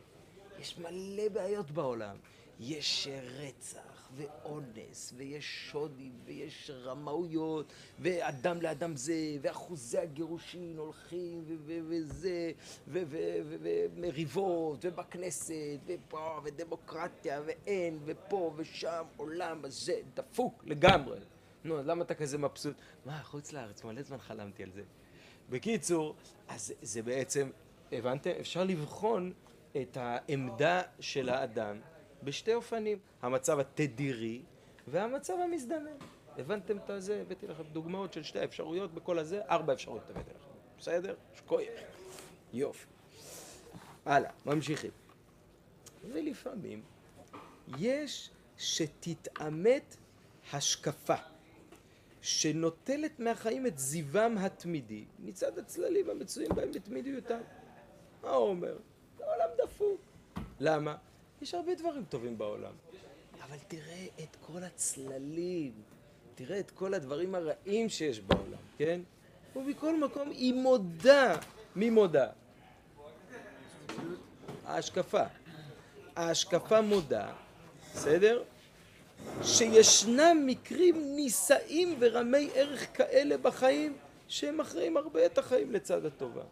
יש 0.59 0.77
מלא 0.77 1.29
בעיות 1.33 1.71
בעולם. 1.71 2.15
יש 2.59 3.07
רצח, 3.39 3.92
ואונס, 4.15 5.13
ויש 5.17 5.69
שודים, 5.71 6.11
ויש 6.25 6.71
רמאויות, 6.83 7.73
ואדם 7.99 8.61
לאדם 8.61 8.95
זה, 8.95 9.13
ואחוזי 9.41 9.97
הגירושין 9.97 10.77
הולכים, 10.77 11.43
וזה, 11.65 12.51
ומריבות, 12.87 14.85
ובכנסת, 14.85 15.53
ופה, 15.85 16.39
ודמוקרטיה, 16.43 17.41
ואין, 17.45 17.99
ופה, 18.05 18.53
ושם, 18.55 19.03
עולם 19.17 19.65
הזה 19.65 19.95
דפוק 20.13 20.63
לגמרי. 20.67 21.19
נו, 21.63 21.79
אז 21.79 21.87
למה 21.87 22.03
אתה 22.03 22.15
כזה 22.15 22.37
מבסוט? 22.37 22.75
מה, 23.05 23.23
חוץ 23.23 23.53
לארץ, 23.53 23.83
מלא 23.83 24.01
זמן 24.01 24.17
חלמתי 24.17 24.63
על 24.63 24.71
זה. 24.71 24.81
בקיצור, 25.49 26.15
אז 26.47 26.73
זה 26.81 27.01
בעצם, 27.01 27.49
הבנתם? 27.91 28.31
אפשר 28.39 28.63
לבחון 28.63 29.33
את 29.81 29.97
העמדה 29.97 30.81
של 30.99 31.29
האדם 31.29 31.79
בשתי 32.23 32.53
אופנים, 32.53 32.97
המצב 33.21 33.59
התדירי 33.59 34.41
והמצב 34.87 35.33
המזדמן. 35.43 35.97
הבנתם 36.37 36.77
את 36.77 37.01
זה? 37.01 37.21
הבאתי 37.21 37.47
לכם 37.47 37.63
דוגמאות 37.63 38.13
של 38.13 38.23
שתי 38.23 38.39
האפשרויות 38.39 38.93
בכל 38.93 39.19
הזה, 39.19 39.41
ארבע 39.49 39.73
אפשרויות 39.73 40.09
הבאתי 40.09 40.29
לכם. 40.29 40.49
בסדר? 40.79 41.15
שכוייך. 41.33 41.81
יופי. 42.53 42.85
הלאה, 44.05 44.31
ממשיכים. 44.45 44.91
ולפעמים 46.11 46.81
יש 47.77 48.29
שתתעמת 48.57 49.97
השקפה 50.53 51.15
שנוטלת 52.21 53.19
מהחיים 53.19 53.67
את 53.67 53.77
זיוום 53.77 54.37
התמידי 54.37 55.05
מצד 55.19 55.57
הצללים 55.57 56.09
המצויים 56.09 56.51
בהם 56.55 56.71
בתמידיותם. 56.71 57.39
מה 58.23 58.29
הוא 58.29 58.49
אומר? 58.49 58.77
זה 59.17 59.23
עולם 59.25 59.49
דפוק. 59.57 60.01
למה? 60.59 60.95
יש 61.43 61.53
הרבה 61.53 61.75
דברים 61.75 62.03
טובים 62.09 62.37
בעולם. 62.37 62.71
אבל 63.43 63.57
תראה 63.67 64.05
את 64.23 64.37
כל 64.41 64.63
הצללים, 64.63 65.71
תראה 66.35 66.59
את 66.59 66.71
כל 66.71 66.93
הדברים 66.93 67.35
הרעים 67.35 67.89
שיש 67.89 68.19
בעולם, 68.19 68.59
כן? 68.77 69.01
ובכל 69.55 69.99
מקום 69.99 70.29
היא 70.29 70.53
מודה. 70.53 71.35
מי 71.75 71.89
מודה? 71.89 72.29
ההשקפה. 74.65 75.23
ההשקפה 76.15 76.81
מודה, 76.81 77.33
בסדר? 77.93 78.43
שישנם 79.43 80.37
מקרים 80.45 81.15
נישאים 81.15 81.95
ורמי 81.99 82.49
ערך 82.53 82.97
כאלה 82.97 83.37
בחיים 83.37 83.97
שהם 84.27 84.57
מכריעים 84.57 84.97
הרבה 84.97 85.25
את 85.25 85.37
החיים 85.37 85.71
לצד 85.71 86.05
הטובה. 86.05 86.43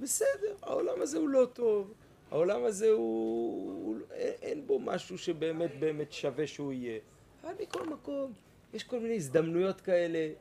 בסדר, 0.00 0.54
העולם 0.62 1.02
הזה 1.02 1.18
הוא 1.18 1.28
לא 1.28 1.46
טוב, 1.52 1.92
העולם 2.30 2.64
הזה 2.64 2.90
הוא... 2.90 3.96
אין 4.42 4.66
בו 4.66 4.78
משהו 4.78 5.18
שבאמת 5.18 5.70
באמת 5.78 6.12
שווה 6.12 6.46
שהוא 6.46 6.72
יהיה. 6.72 6.98
אבל 7.42 7.52
מכל 7.62 7.86
מקום 7.86 8.32
יש 8.74 8.84
כל 8.84 9.00
מיני 9.00 9.14
הזדמנויות 9.14 9.80
כאלה 9.80 10.32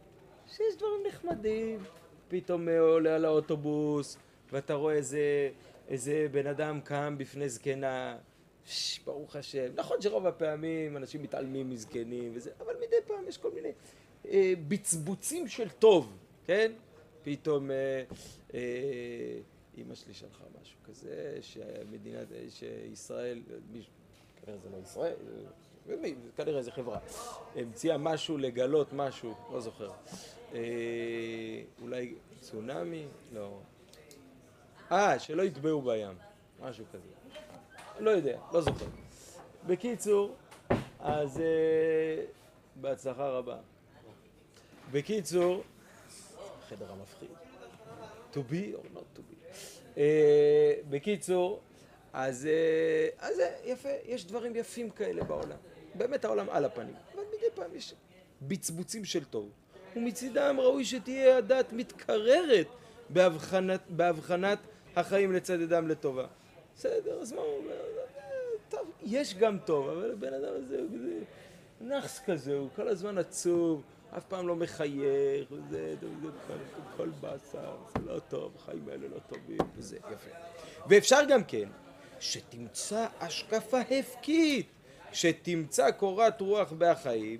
שיש 0.47 0.75
דברים 0.77 1.01
נחמדים. 1.07 1.79
פתאום 2.27 2.69
עולה 2.69 3.15
על 3.15 3.25
האוטובוס 3.25 4.17
ואתה 4.51 4.73
רואה 4.73 4.93
איזה, 4.93 5.49
איזה 5.87 6.27
בן 6.31 6.47
אדם 6.47 6.81
קם 6.81 7.15
בפני 7.17 7.49
זקנה 7.49 8.17
ש, 8.65 8.99
ברוך 8.99 9.35
השם. 9.35 9.67
נכון 9.75 10.01
שרוב 10.01 10.25
הפעמים 10.25 10.97
אנשים 10.97 11.23
מתעלמים 11.23 11.69
מזקנים 11.69 12.31
וזה, 12.35 12.51
אבל 12.59 12.73
מדי 12.77 12.95
פעם 13.07 13.27
יש 13.27 13.37
כל 13.37 13.51
מיני 13.51 13.71
אה, 14.27 14.53
בצבוצים 14.67 15.47
של 15.47 15.69
טוב, 15.69 16.17
כן? 16.45 16.71
פתאום 17.23 17.71
אה, 17.71 18.03
אה, 18.53 19.39
אימא 19.77 19.95
שלי 19.95 20.13
שלחה 20.13 20.43
משהו 20.61 20.77
כזה, 20.85 21.37
שמדינת, 21.41 22.27
שישראל, 22.49 23.41
כנראה 24.41 24.59
זה 24.59 24.69
לא 24.69 24.77
ישראל, 24.77 25.15
כנראה 26.35 26.61
זה 26.61 26.71
חברה, 26.71 26.99
המציאה 27.55 27.97
משהו 27.97 28.37
לגלות 28.37 28.93
משהו, 28.93 29.33
לא 29.51 29.59
זוכר. 29.61 29.91
אה, 30.53 30.59
אולי 31.81 32.15
צונאמי? 32.39 33.05
לא. 33.33 33.59
אה, 34.91 35.19
שלא 35.19 35.43
יטבעו 35.43 35.81
בים, 35.81 36.17
משהו 36.61 36.85
כזה. 36.93 37.07
לא 37.99 38.09
יודע, 38.09 38.39
לא 38.53 38.61
זוכר. 38.61 38.85
בקיצור, 39.67 40.35
אז 40.99 41.39
אה, 41.39 42.25
בהצלחה 42.81 43.29
רבה. 43.29 43.57
בקיצור, 44.91 45.63
החדר 46.63 46.91
המפחיד. 46.91 47.29
to 48.35 48.43
be 48.43 48.73
or 48.75 48.83
not 48.93 49.07
to 49.15 49.21
be. 49.21 49.34
אה, 49.97 50.73
בקיצור, 50.89 51.59
אז, 52.13 52.45
אה, 52.45 53.27
אז 53.27 53.41
יפה, 53.65 53.89
יש 54.05 54.25
דברים 54.25 54.55
יפים 54.55 54.89
כאלה 54.89 55.23
בעולם. 55.23 55.57
באמת 55.95 56.25
העולם 56.25 56.49
על 56.49 56.65
הפנים. 56.65 56.95
אבל 57.13 57.23
מדי 57.37 57.45
פעם 57.55 57.75
יש 57.75 57.93
בצבוצים 58.41 59.05
של 59.05 59.23
טוב. 59.23 59.49
ומצידם 59.95 60.55
ראוי 60.59 60.85
שתהיה 60.85 61.37
הדת 61.37 61.73
מתקררת 61.73 62.67
בהבחנת, 63.09 63.81
בהבחנת 63.89 64.59
החיים 64.95 65.33
לצד 65.33 65.61
אדם 65.61 65.87
לטובה. 65.87 66.25
בסדר, 66.75 67.21
אז 67.21 67.31
מה 67.31 67.41
הוא 67.41 67.57
אומר? 67.57 67.75
טוב, 68.69 68.91
יש 69.03 69.35
גם 69.35 69.57
טוב, 69.65 69.89
אבל 69.89 70.11
הבן 70.11 70.33
אדם 70.33 70.53
הזה 70.55 70.79
הוא 70.79 70.87
כזה 70.87 71.19
נאחס 71.81 72.19
כזה, 72.25 72.53
הוא 72.53 72.69
כל 72.75 72.87
הזמן 72.87 73.17
עצוב, 73.17 73.81
אף 74.17 74.23
פעם 74.23 74.47
לא 74.47 74.55
מחייך, 74.55 75.51
וזה, 75.51 75.95
כל 76.97 77.09
באסה, 77.21 77.59
זה 77.93 77.99
לא 78.05 78.19
טוב, 78.19 78.51
החיים 78.55 78.89
האלה 78.89 79.07
לא 79.07 79.19
טובים, 79.29 79.57
וזה, 79.75 79.97
יפה. 79.97 80.37
ואפשר 80.89 81.19
גם 81.27 81.43
כן, 81.43 81.69
שתמצא 82.19 83.07
השקפה 83.19 83.79
הפקית, 83.79 84.67
שתמצא 85.11 85.91
קורת 85.91 86.41
רוח 86.41 86.71
בהחיים 86.71 87.39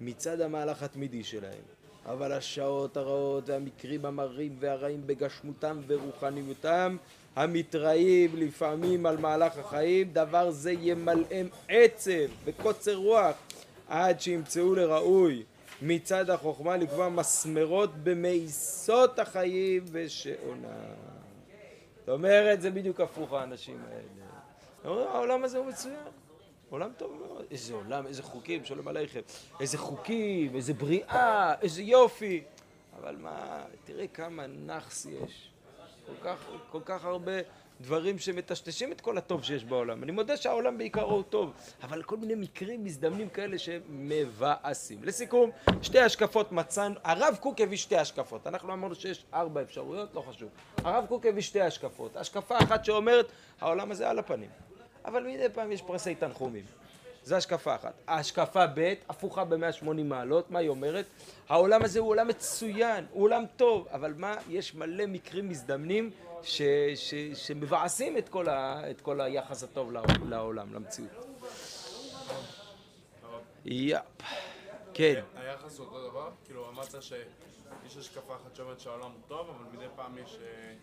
מצד 0.00 0.40
המהלך 0.40 0.82
התמידי 0.82 1.24
שלהם. 1.24 1.62
אבל 2.06 2.32
השעות 2.32 2.96
הרעות 2.96 3.48
והמקרים 3.48 4.06
המרים 4.06 4.56
והרעים 4.60 5.06
בגשמותם 5.06 5.80
ורוחניותם 5.86 6.96
המתראים 7.36 8.30
לפעמים 8.36 9.06
על 9.06 9.16
מהלך 9.16 9.58
החיים, 9.58 10.10
דבר 10.12 10.50
זה 10.50 10.72
ימלאם 10.72 11.48
עצב 11.68 12.30
וקוצר 12.44 12.94
רוח 12.94 13.36
עד 13.88 14.20
שימצאו 14.20 14.74
לראוי 14.74 15.42
מצד 15.82 16.30
החוכמה 16.30 16.76
לקבוע 16.76 17.08
מסמרות 17.08 17.90
במאיסות 18.02 19.18
החיים 19.18 19.84
ושעונה. 19.92 20.78
זאת 21.98 22.08
אומרת, 22.08 22.60
זה 22.60 22.70
בדיוק 22.70 23.00
הפוך 23.00 23.32
האנשים 23.32 23.82
האלה. 23.88 24.26
אומרים, 24.84 25.08
העולם 25.08 25.44
הזה 25.44 25.58
הוא 25.58 25.66
מצוין. 25.66 25.96
עולם 26.70 26.90
טוב 26.96 27.12
מאוד. 27.26 27.44
איזה 27.50 27.74
עולם, 27.74 28.06
איזה 28.06 28.22
חוקים, 28.22 28.64
שלום 28.64 28.88
עליכם. 28.88 29.20
איזה 29.60 29.78
חוקים, 29.78 30.56
איזה 30.56 30.74
בריאה, 30.74 31.54
איזה 31.62 31.82
יופי. 31.82 32.42
אבל 33.00 33.16
מה, 33.16 33.64
תראה 33.84 34.06
כמה 34.06 34.46
נאחס 34.46 35.06
יש. 35.06 35.50
כל 36.06 36.24
כך, 36.24 36.36
כל 36.70 36.80
כך 36.84 37.04
הרבה 37.04 37.32
דברים 37.80 38.18
שמטשטשים 38.18 38.92
את 38.92 39.00
כל 39.00 39.18
הטוב 39.18 39.44
שיש 39.44 39.64
בעולם. 39.64 40.02
אני 40.02 40.12
מודה 40.12 40.36
שהעולם 40.36 40.78
בעיקרו 40.78 41.14
הוא 41.14 41.22
טוב, 41.22 41.52
אבל 41.82 42.02
כל 42.02 42.16
מיני 42.16 42.34
מקרים 42.34 42.84
מזדמנים 42.84 43.28
כאלה 43.28 43.58
שמבאסים. 43.58 45.04
לסיכום, 45.04 45.50
שתי 45.82 45.98
השקפות 45.98 46.52
מצאנו, 46.52 46.94
הרב 47.04 47.36
קוק 47.40 47.60
הביא 47.60 47.76
שתי 47.76 47.96
השקפות. 47.96 48.46
אנחנו 48.46 48.72
אמרנו 48.72 48.94
שיש 48.94 49.24
ארבע 49.34 49.62
אפשרויות, 49.62 50.14
לא 50.14 50.20
חשוב. 50.20 50.48
הרב 50.78 51.06
קוק 51.06 51.26
הביא 51.26 51.42
שתי 51.42 51.60
השקפות. 51.60 52.16
השקפה 52.16 52.58
אחת 52.58 52.84
שאומרת, 52.84 53.26
העולם 53.60 53.90
הזה 53.90 54.10
על 54.10 54.18
הפנים. 54.18 54.50
אבל 55.04 55.22
מדי 55.26 55.48
פעם 55.54 55.72
יש 55.72 55.82
פרסי 55.82 56.14
תנחומים. 56.14 56.64
זו 57.24 57.36
השקפה 57.36 57.74
אחת. 57.74 57.92
השקפה 58.08 58.66
ב', 58.74 58.94
הפוכה 59.08 59.44
ב-180 59.44 60.02
מעלות, 60.04 60.50
מה 60.50 60.58
היא 60.58 60.68
אומרת? 60.68 61.06
העולם 61.48 61.84
הזה 61.84 62.00
הוא 62.00 62.08
עולם 62.08 62.28
מצוין, 62.28 63.04
הוא 63.10 63.22
עולם 63.22 63.44
טוב, 63.56 63.88
אבל 63.92 64.14
מה, 64.16 64.34
יש 64.48 64.74
מלא 64.74 65.06
מקרים 65.06 65.48
מזדמנים 65.48 66.10
ש, 66.46 66.62
ש, 66.94 67.14
שמבאסים 67.34 68.18
את 68.18 68.28
כל, 68.28 68.48
ה, 68.48 68.90
את 68.90 69.00
כל 69.00 69.20
היחס 69.20 69.62
הטוב 69.62 69.92
לעולם, 70.28 70.74
למציאות. 70.74 71.10
יאפ, 73.64 74.02
כן. 74.94 75.22
היחס 75.36 75.78
הוא 75.78 75.86
אותו 75.86 76.10
דבר? 76.10 76.30
כאילו 76.44 76.68
אמרת 76.68 77.02
שיש 77.02 77.96
השקפה 77.96 78.34
אחת 78.34 78.56
שאומרת 78.56 78.80
שהעולם 78.80 79.10
הוא 79.10 79.20
טוב, 79.28 79.48
אבל 79.48 79.76
מדי 79.76 79.86
פעם 79.96 80.18
יש 80.24 80.38
אה, 80.42 80.74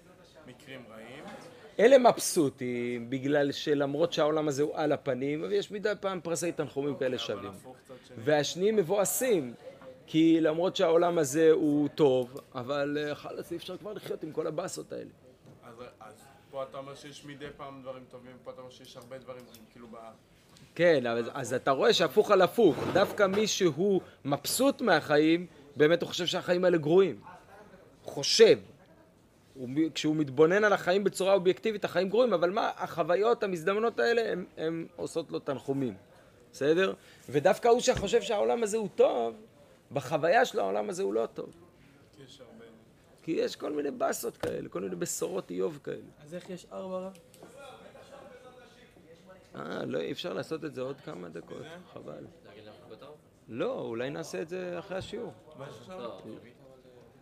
מקרים 0.48 0.84
רעים. 0.91 1.24
אלה 1.79 1.98
מבסוטים, 1.98 3.10
בגלל 3.10 3.51
שלמרות 3.51 4.13
שהעולם 4.13 4.48
הזה 4.48 4.63
הוא 4.63 4.75
על 4.75 4.91
הפנים, 4.91 5.43
ויש 5.50 5.72
מדי 5.72 5.93
פעם 6.00 6.22
פרסי 6.22 6.51
תנחומים 6.51 6.96
כאלה 6.96 7.17
שווים. 7.17 7.51
והשניים 8.17 8.75
מבואסים, 8.75 9.53
כי 10.08 10.41
למרות 10.41 10.75
שהעולם 10.75 11.17
הזה 11.17 11.51
הוא 11.51 11.89
טוב, 11.96 12.38
אבל 12.55 12.98
אה, 13.01 13.15
חלאס 13.15 13.51
אי 13.51 13.58
אפשר 13.58 13.77
כבר 13.77 13.93
לחיות 13.93 14.24
עם 14.24 14.32
כל 14.32 14.48
הבאסות 14.48 14.93
האלה. 14.93 15.10
אז, 16.00 16.13
פה 16.51 16.63
אתה 16.63 16.77
אומר 16.77 16.96
שיש 16.96 17.25
מדי 17.25 17.46
פעם 17.58 17.82
דברים 17.82 18.03
טובים, 18.10 18.38
פה 18.44 18.51
אתה 18.51 18.62
אומר 18.62 18.72
שיש 18.72 18.98
הרבה 18.98 19.18
דברים 19.18 19.42
כאילו 19.72 19.88
ב... 19.88 19.96
כן, 20.75 21.08
אז, 21.08 21.25
אז 21.34 21.53
אתה 21.53 21.72
רואה 21.72 21.94
שהפוך 21.94 22.32
על 22.32 22.42
הפוך, 22.42 22.75
דווקא 22.94 23.27
מי 23.27 23.48
שהוא 23.48 24.01
מבסוט 24.25 24.82
מהחיים, 24.82 25.48
באמת 25.75 26.01
הוא 26.01 26.08
חושב 26.08 26.25
שהחיים 26.25 26.65
האלה 26.65 26.77
גרועים. 26.77 27.22
חושב. 28.03 28.60
הוא, 29.53 29.70
כשהוא 29.94 30.15
מתבונן 30.15 30.63
על 30.63 30.74
החיים 30.74 31.03
בצורה 31.03 31.34
אובייקטיבית, 31.34 31.86
החיים 31.86 32.10
גרועים, 32.10 32.34
אבל 32.34 32.50
מה, 32.50 32.72
החוויות 32.77 33.44
המזדמנות 33.44 34.00
האלה, 34.00 34.34
הן 34.58 34.88
עושות 34.96 35.32
לו 35.32 35.39
תנחומים, 35.39 35.94
בסדר? 36.51 36.94
ודווקא 37.30 37.68
הוא 37.68 37.80
שחושב 37.80 38.22
שהעולם 38.22 38.63
הזה 38.63 38.77
הוא 38.77 38.89
טוב, 38.96 39.36
בחוויה 39.92 40.46
של 40.46 40.60
העולם 40.60 40.89
הזה 40.89 41.03
הוא 41.03 41.13
לא 41.13 41.25
טוב. 41.34 41.50
יש 42.25 42.39
הרבה... 42.42 42.52
כי 43.24 43.32
יש 43.32 43.56
כל 43.56 43.74
מיני 43.74 43.92
באסות 43.92 44.38
כאלה, 44.38 44.70
כל 44.70 44.82
מיני 44.82 44.96
בשורות 44.96 45.51
איוב 45.51 45.80
כאלה. 45.84 45.98
אז 46.24 46.36
איך 46.36 46.50
יש 46.50 46.65
ארבע 46.72 46.98
רב? 46.98 47.18
אה, 49.56 49.86
לא, 49.86 50.00
אי 50.00 50.12
אפשר 50.12 50.34
לעשות 50.34 50.65
את 50.65 50.74
זה 50.74 50.82
עוד 50.82 51.01
כמה 51.01 51.30
דקות, 51.30 51.65
חבל. 51.94 52.25
לא, 53.48 53.80
אולי 53.80 54.10
נעשה 54.10 54.42
את 54.42 54.50
זה 54.50 54.80
אחרי 54.80 54.98
השיעור. 54.98 55.34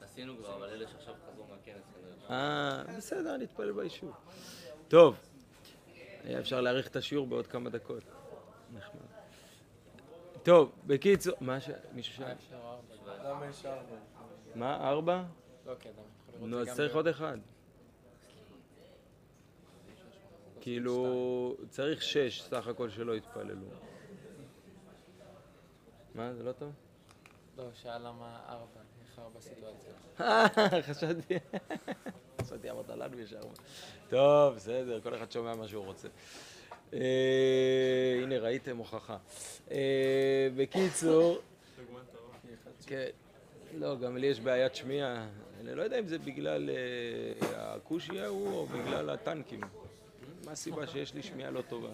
עשינו 0.02 0.38
כבר, 0.38 0.56
אבל 0.56 0.70
אלה 0.70 0.88
שעכשיו 0.88 1.14
חזרו 1.28 1.46
מהכנס 1.46 1.84
אה, 2.30 2.84
בסדר, 2.98 3.38
נתפלל 3.38 3.72
ביישוב. 3.72 4.12
טוב, 4.88 5.16
היה 6.24 6.40
אפשר 6.40 6.62
להאריך 6.62 6.88
את 6.88 6.96
השיעור 6.96 7.28
בעוד 7.28 7.48
כמה 7.48 7.70
דקות. 7.70 8.04
נחמד. 8.74 9.02
טוב, 10.44 10.72
בקיצור, 10.88 11.34
מה 11.42 11.60
ש... 11.60 11.70
מישהו 11.94 12.16
שאל? 12.16 12.36
למה 13.24 13.46
יש 13.46 13.66
ארבע? 13.66 13.96
מה, 14.56 14.90
ארבע? 14.90 15.24
לא, 15.66 15.74
כן, 15.80 15.90
אנחנו 16.30 16.48
נו, 16.48 16.62
אז 16.62 16.70
צריך 16.76 16.96
עוד 16.96 17.08
אחד. 17.08 17.38
כאילו, 20.62 21.56
צריך 21.70 22.02
שש 22.02 22.42
סך 22.42 22.68
הכל 22.68 22.90
שלא 22.90 23.16
יתפללו. 23.16 23.66
מה, 26.16 26.34
זה 26.34 26.44
לא 26.44 26.52
טוב? 26.52 26.72
לא, 27.58 27.64
שאל 27.74 28.08
למה 28.08 28.40
ארבע, 28.50 28.82
איך 29.02 29.20
ארבע 29.20 29.42
סיטואציות. 29.42 29.96
אה, 30.22 30.82
חשבתי, 30.88 31.36
חשבתי 32.42 32.72
אמרת 32.72 32.90
לנו 32.90 33.20
יש 33.20 33.34
ארבע. 33.34 33.54
טוב, 34.10 34.56
בסדר, 34.56 35.02
כל 35.02 35.16
אחד 35.16 35.32
שומע 35.32 35.56
מה 35.56 35.68
שהוא 35.68 35.86
רוצה. 35.86 36.08
אה, 36.94 38.20
הנה, 38.24 38.38
ראיתם 38.38 38.78
הוכחה. 38.78 39.18
אה, 39.72 40.48
בקיצור, 40.56 41.40
כן, 42.86 43.10
לא, 43.74 43.96
גם 43.96 44.18
לי 44.18 44.28
יש 44.28 44.40
בעיית 44.40 44.76
שמיעה. 44.76 45.28
אני 45.60 45.76
לא 45.76 45.82
יודע 45.82 46.00
אם 46.00 46.08
זה 46.08 46.20
בגלל 46.20 46.70
אה, 46.70 47.74
הכושי 47.74 48.20
ההוא 48.20 48.54
או 48.54 48.66
בגלל 48.66 49.10
הטנקים. 49.10 49.62
מה 50.46 50.52
הסיבה 50.52 50.88
שיש 50.88 51.14
לי 51.14 51.24
שמיעה 51.24 51.52
לא 51.52 51.62
טובה? 51.62 51.90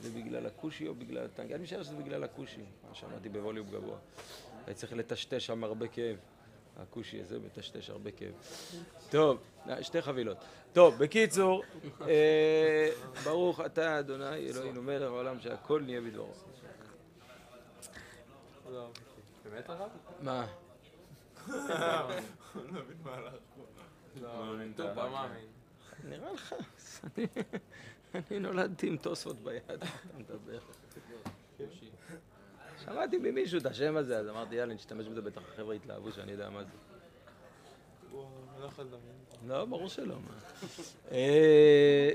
זה 0.00 0.10
בגלל 0.10 0.46
הכושי 0.46 0.88
או 0.88 0.94
בגלל 0.94 1.24
הטנק? 1.24 1.50
אני 1.50 1.62
משער 1.62 1.82
שזה 1.82 1.96
בגלל 1.96 2.24
הכושי, 2.24 2.60
מה 2.88 2.94
שמעתי 2.94 3.28
בווליום 3.28 3.66
גבוה. 3.66 3.98
הייתי 4.66 4.80
צריך 4.80 4.92
לטשטש 4.92 5.46
שם 5.46 5.64
הרבה 5.64 5.88
כאב. 5.88 6.16
הכושי 6.76 7.20
הזה 7.20 7.38
מטשטש 7.38 7.90
הרבה 7.90 8.10
כאב. 8.10 8.32
טוב, 9.10 9.38
אה, 9.68 9.82
שתי 9.82 10.02
חבילות. 10.02 10.36
טוב, 10.72 10.94
בקיצור, 10.98 11.62
אה, 12.08 12.88
ברוך 13.24 13.60
אתה 13.60 13.98
אדוני 13.98 14.36
אלוהינו 14.36 14.82
מלך 14.82 15.02
העולם 15.02 15.40
שהכל 15.40 15.82
נהיה 15.82 16.00
בדברו. 16.00 16.32
באמת 19.50 19.68
הרב? 19.68 19.90
מה? 20.22 20.46
לא 21.48 22.72
מבין 22.72 22.96
מה 23.04 23.14
הלך 23.14 23.32
פה. 23.56 23.62
לא, 24.20 24.58
לא 24.78 24.94
מאמין. 25.10 25.46
נראה 26.04 26.32
לך, 26.32 26.54
אני- 28.14 28.38
נולדתי 28.40 28.86
עם 28.88 28.96
תוספות 28.96 29.36
ביד, 29.36 29.62
אתה 29.70 29.86
מדבר. 30.18 30.58
שמעתי 32.84 33.18
ממישהו 33.18 33.58
את 33.60 33.66
השם 33.66 33.96
הזה, 33.96 34.18
אז 34.18 34.28
אמרתי 34.28 34.54
יאללה 34.54 34.74
נשתמש 34.74 35.06
בזה, 35.06 35.22
בטח 35.22 35.40
החבר'ה 35.52 35.74
יתלהבו 35.74 36.12
שאני 36.12 36.32
יודע 36.32 36.50
מה 36.50 36.64
זה. 36.64 36.70
לא. 38.12 38.28
לא, 39.46 39.64
ברור 39.64 39.88
שלא, 39.88 40.14
מה. 40.14 40.34
אה, 41.12 42.10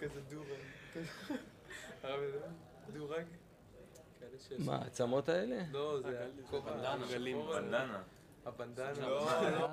כזה 0.00 0.20
דורג. 0.30 0.48
הרב? 2.02 2.20
דורג? 2.92 3.24
מה, 4.58 4.76
העצמות 4.76 5.28
האלה? 5.28 5.56
לא, 5.72 6.00
זה 6.00 6.26
השחור 6.44 6.68
הזה. 6.68 7.76
הבנדנה. 8.46 9.08
לא, 9.08 9.28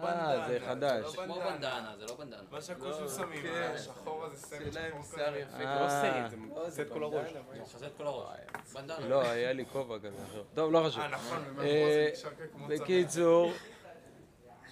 אה, 0.08 0.48
זה 0.48 0.60
חדש. 0.68 1.16
כמו 1.16 1.36
בנדנה, 1.36 1.94
זה 2.00 2.06
לא 2.06 2.16
בנדנה. 2.16 2.42
מה 2.52 2.62
שהכושים 2.62 3.06
שמים, 3.18 3.42
כן. 3.42 3.72
השחור 3.76 4.26
הזה 4.26 4.38
סרט 4.38 4.60
שיהיה 4.74 4.90
להם 4.90 5.04
שחור 5.04 5.18
שיער 5.18 5.32
כזה. 5.32 5.40
יפה. 5.42 5.64
אה. 5.64 6.30
זה 6.30 6.38
לא 6.56 6.68
עושה 6.68 6.82
את 6.82 6.90
כל 6.90 7.04
הראש. 7.04 7.32
הוא 7.32 7.62
מכסה 7.62 7.88
את 7.88 7.92
כל 7.98 8.08
הראש. 8.08 8.38
בנדנה. 8.74 9.08
לא, 9.08 9.22
היה 9.22 9.54
לי 9.54 9.66
כובע 9.66 10.00
כזה 10.00 10.18
אחר. 10.32 10.44
טוב, 10.54 10.72
לא 10.72 10.84
חשוב. 10.88 11.02
אה, 11.02 11.08
נכון, 11.08 11.44
אה, 11.60 12.10
זה. 12.14 12.30
בקיצור, 12.68 13.52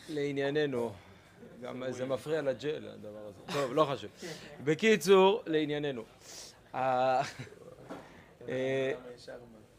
לענייננו, 0.09 0.91
גם 1.61 1.83
זה 1.89 2.05
מפריע 2.05 2.41
לג'ל 2.41 2.87
הדבר 2.87 3.25
הזה. 3.25 3.53
טוב, 3.53 3.73
לא 3.73 3.85
חשוב. 3.85 4.11
בקיצור, 4.63 5.43
לענייננו. 5.45 6.03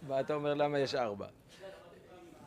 ה- 0.03 0.05
אה, 0.05 0.09
מה 0.09 0.21
אתה 0.21 0.35
אומר 0.35 0.55
למה 0.55 0.79
יש 0.79 0.95
ארבע? 0.95 1.27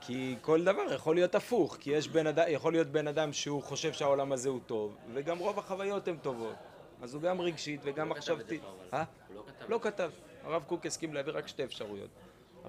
כי 0.02 0.36
כל 0.42 0.64
דבר 0.64 0.94
יכול 0.96 1.16
להיות 1.16 1.36
הפוך, 1.36 1.78
כי 1.80 1.90
יש 1.92 2.08
בן 2.08 2.28
אדם, 2.28 2.46
יכול 2.50 2.74
להיות 2.74 2.88
בן 2.88 3.08
אדם 3.08 3.34
שהוא 3.34 3.64
חושב 3.64 3.94
שהעולם 3.94 4.32
הזה 4.32 4.50
הוא 4.50 4.60
טוב, 4.66 4.98
וגם 5.14 5.38
רוב 5.38 5.60
החוויות 5.60 6.08
הן 6.08 6.18
טובות. 6.18 6.56
אז 7.02 7.14
הוא 7.14 7.22
גם 7.22 7.42
רגשית 7.42 7.80
וגם 7.84 8.08
הוא 8.08 8.16
לא 8.18 8.22
כתב 8.22 8.32
את 8.32 8.38
זה 8.38 8.44
מחשבתית. 8.44 8.62
כבר, 8.62 8.98
אה? 9.00 9.04
לא 9.36 9.44
כתב. 9.48 9.66
לא 9.70 9.80
כתב. 9.82 10.12
הרב 10.44 10.64
קוק 10.64 10.86
הסכים 10.86 11.14
להביא 11.14 11.34
רק 11.36 11.48
שתי 11.48 11.64
אפשרויות. 11.64 12.10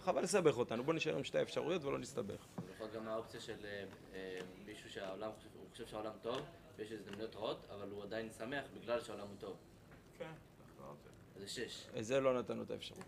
חבל 0.00 0.22
לסבך 0.22 0.58
אותנו, 0.58 0.84
בוא 0.84 0.94
נשאר 0.94 1.16
עם 1.16 1.24
שתי 1.24 1.42
אפשרויות 1.42 1.84
ולא 1.84 1.98
נסתבך. 1.98 2.34
יכול 2.74 2.86
להיות 2.86 2.92
גם 2.92 3.08
האופציה 3.08 3.40
של 3.40 3.56
אה, 3.64 3.84
אה, 4.14 4.38
מישהו 4.66 4.90
שהעולם 4.90 5.30
חושב, 5.36 5.48
הוא 5.60 5.66
חושב 5.70 5.86
שהעולם 5.86 6.12
טוב, 6.22 6.40
ויש 6.78 6.92
הזדמנויות 6.92 7.36
רעות, 7.36 7.58
אבל 7.70 7.90
הוא 7.90 8.02
עדיין 8.02 8.28
שמח 8.38 8.64
בגלל 8.80 9.00
שהעולם 9.00 9.26
הוא 9.28 9.36
טוב. 9.40 9.56
כן, 10.18 10.24
נכון, 10.78 10.86
אוקיי. 10.90 11.12
אז 11.36 11.40
זה 11.42 11.48
שש. 11.48 11.86
זה 12.00 12.20
לא 12.20 12.38
נתנו 12.38 12.62
את 12.62 12.70
האפשרות. 12.70 13.04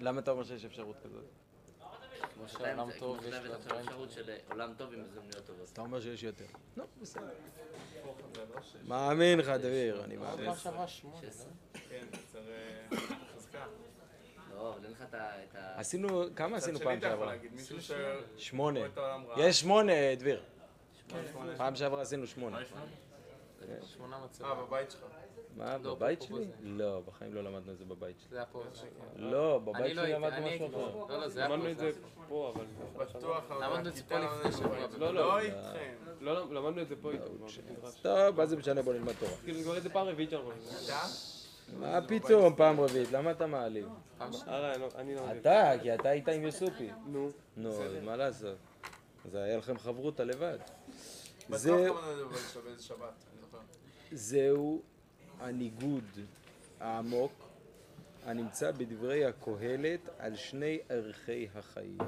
למה 0.00 0.20
אתה 0.20 0.30
אומר 0.30 0.44
שיש 0.44 0.64
אפשרות 0.64 0.96
כזאת? 1.04 1.24
כמו 2.34 2.48
שהעולם 2.48 2.88
שאתה 2.90 3.00
טוב, 3.00 3.18
יש 3.24 3.34
לו 3.34 3.58
דברים 3.58 3.84
אפשרות 3.84 4.12
של 4.12 4.30
אה, 4.30 4.36
עולם 4.50 4.72
טוב 4.76 4.92
עם 4.92 5.00
הזדמנויות 5.00 5.46
טובות. 5.46 5.68
אתה 5.72 5.80
אומר 5.80 6.00
שיש 6.00 6.22
יותר. 6.22 6.44
לא, 6.76 6.84
בסדר. 7.02 7.28
מאמין 8.84 9.38
לך, 9.38 9.48
דביר, 9.48 10.04
אני 10.04 10.16
מאמין. 10.16 10.50
כן, 11.90 12.06
צריך 12.32 12.44
אה, 12.48 12.96
חזקה. 13.36 13.66
לא, 14.54 14.74
אבל 14.74 14.84
אין 14.84 14.92
לך 14.92 15.02
את 15.08 15.14
ה... 15.14 15.44
את 15.44 15.54
ה- 15.54 15.78
עשינו, 15.80 16.24
כמה 16.36 16.56
עשינו 16.56 16.78
פעם 16.78 17.00
שעברה? 17.00 17.34
שמונה. 18.36 18.80
יש 19.36 19.60
שמונה, 19.60 19.92
דביר. 20.18 20.42
פעם 21.56 21.76
שעברה 21.76 22.02
עשינו 22.02 22.26
שמונה. 22.26 22.58
שמונה 23.82 24.16
אה, 24.16 24.24
מצבים. 24.24 24.48
בבית 24.66 24.90
שלך. 24.90 25.00
מה, 25.56 25.76
לא, 25.78 25.94
בבית 25.94 26.22
שלי? 26.22 26.46
לא, 26.62 27.00
בחיים 27.06 27.34
לא 27.34 27.44
למדנו 27.44 27.72
את 27.72 27.78
זה 27.78 27.84
בבית 27.84 28.16
שלי. 28.20 28.28
זה 28.30 28.36
היה 28.36 28.46
פה. 28.46 28.62
לא, 29.16 29.58
בבית 29.58 29.76
אני 29.76 29.94
לא 29.94 30.02
שלי 30.02 30.12
הייתי, 30.14 30.20
למדנו 30.26 30.46
משהו 30.46 30.66
אחר. 30.66 30.72
פה. 30.92 31.06
לא, 31.12 31.20
לא, 31.20 31.28
זה 31.28 31.40
היה 31.40 31.48
פה. 31.48 31.54
למדנו 31.54 31.70
את 31.70 31.78
זה 31.78 31.90
פה, 32.28 32.52
אבל... 32.54 32.64
בטוח, 32.96 33.50
למדנו 33.50 33.88
את 33.88 33.96
זה 33.96 34.02
פה 34.08 34.18
לפני 34.18 34.38
בבית. 34.40 34.52
שבוע. 34.58 34.76
לא, 34.98 35.06
לא. 35.06 35.12
לא 35.14 35.38
איתכם. 35.38 35.94
לא, 36.20 36.54
למדנו 36.54 36.82
את 36.82 36.88
זה 36.88 36.94
פה 37.02 37.10
איתו. 37.12 37.30
טוב, 38.02 38.36
מה 38.36 38.46
זה 38.46 38.56
משנה? 38.56 38.82
בוא 38.82 38.92
נלמד 38.92 39.12
תורה. 39.12 39.32
כאילו, 39.44 39.58
זה 39.58 39.64
כבר 39.64 39.76
איזה 39.76 39.90
פעם 39.90 40.06
רביעית 40.06 40.30
שאנחנו... 40.30 40.50
מה 41.78 42.00
פתאום 42.08 42.54
פעם 42.56 42.80
רביעית? 42.80 43.12
למה 43.12 43.30
אתה 43.30 43.46
מעליב? 43.46 43.88
לא, 44.46 44.72
לא 44.76 44.88
מבין. 45.04 45.18
אתה, 45.40 45.72
כי 45.82 45.94
אתה 45.94 46.08
היית 46.08 46.28
עם 46.28 46.42
יוסופי. 46.42 46.90
נו. 47.06 47.28
נו, 47.56 47.70
אז 47.82 47.92
מה 48.02 48.16
לעשות? 48.16 48.56
זה 49.30 49.42
היה 49.42 49.56
לכם 49.56 49.78
חברותא 49.78 50.22
לבד. 50.22 50.58
בטוח 51.46 51.56
זה- 51.58 51.70
למדנו 51.72 52.10
את 52.12 52.16
זה 52.16 52.24
בבית 52.24 52.38
שלך 52.52 52.64
באיזה 52.64 52.82
שבת, 52.82 52.98
אני 53.00 53.40
זוכר. 53.40 53.58
זהו 54.12 54.82
הניגוד 55.44 56.04
העמוק 56.80 57.32
הנמצא 58.26 58.70
בדברי 58.70 59.24
הקהלת 59.24 60.00
על 60.18 60.36
שני 60.36 60.78
ערכי 60.88 61.48
החיים. 61.54 61.98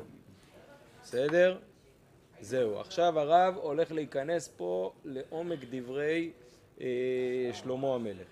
בסדר? 1.03 1.59
זהו. 2.41 2.81
עכשיו 2.81 3.19
הרב 3.19 3.57
הולך 3.57 3.93
להיכנס 3.93 4.49
פה 4.57 4.93
לעומק 5.05 5.59
דברי 5.71 6.31
אה, 6.81 6.87
שלמה 7.53 7.95
המלך. 7.95 8.27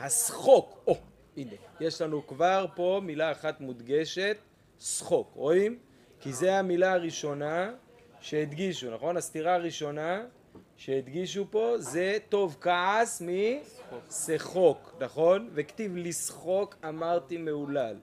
השחוק, 0.00 0.82
או, 0.86 0.96
הנה, 1.36 1.56
יש 1.80 2.00
לנו 2.00 2.26
כבר 2.26 2.66
פה 2.74 3.00
מילה 3.04 3.32
אחת 3.32 3.60
מודגשת, 3.60 4.36
שחוק, 4.80 5.32
רואים? 5.34 5.78
כי 6.20 6.32
זה 6.32 6.58
המילה 6.58 6.92
הראשונה 6.92 7.72
שהדגישו, 8.20 8.94
נכון? 8.94 9.16
הסתירה 9.16 9.54
הראשונה 9.54 10.22
שהדגישו 10.80 11.46
פה 11.50 11.74
זה 11.78 12.18
טוב 12.28 12.56
כעס 12.60 13.22
משחוק, 13.22 14.94
נכון? 15.00 15.50
וכתיב 15.52 15.96
לשחוק 15.96 16.76
אמרתי 16.88 17.36
מהולל. 17.36 17.96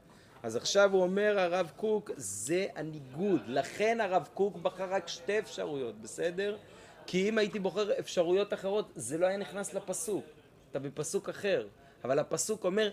אז 0.44 0.56
עכשיו 0.56 0.94
הוא 0.94 1.02
אומר 1.02 1.40
הרב 1.40 1.72
קוק, 1.76 2.12
זה 2.16 2.66
הניגוד, 2.76 3.42
לכן 3.48 4.02
הרב 4.02 4.30
קוק 4.34 4.58
בחר 4.58 4.94
רק 4.94 5.08
שתי 5.08 5.40
אפשרויות, 5.40 6.02
בסדר? 6.02 6.58
כי 7.06 7.30
אם 7.30 7.38
הייתי 7.38 7.60
בוחר 7.60 8.00
אפשרויות 8.00 8.54
אחרות, 8.54 8.92
זה 8.96 9.18
לא 9.18 9.26
היה 9.26 9.38
נכנס 9.38 9.74
לפסוק. 9.74 10.26
אתה 10.72 10.80
בפסוק 10.80 11.30
אחר. 11.30 11.68
אבל 12.04 12.20
הפסוק 12.20 12.66
אומר, 12.66 12.90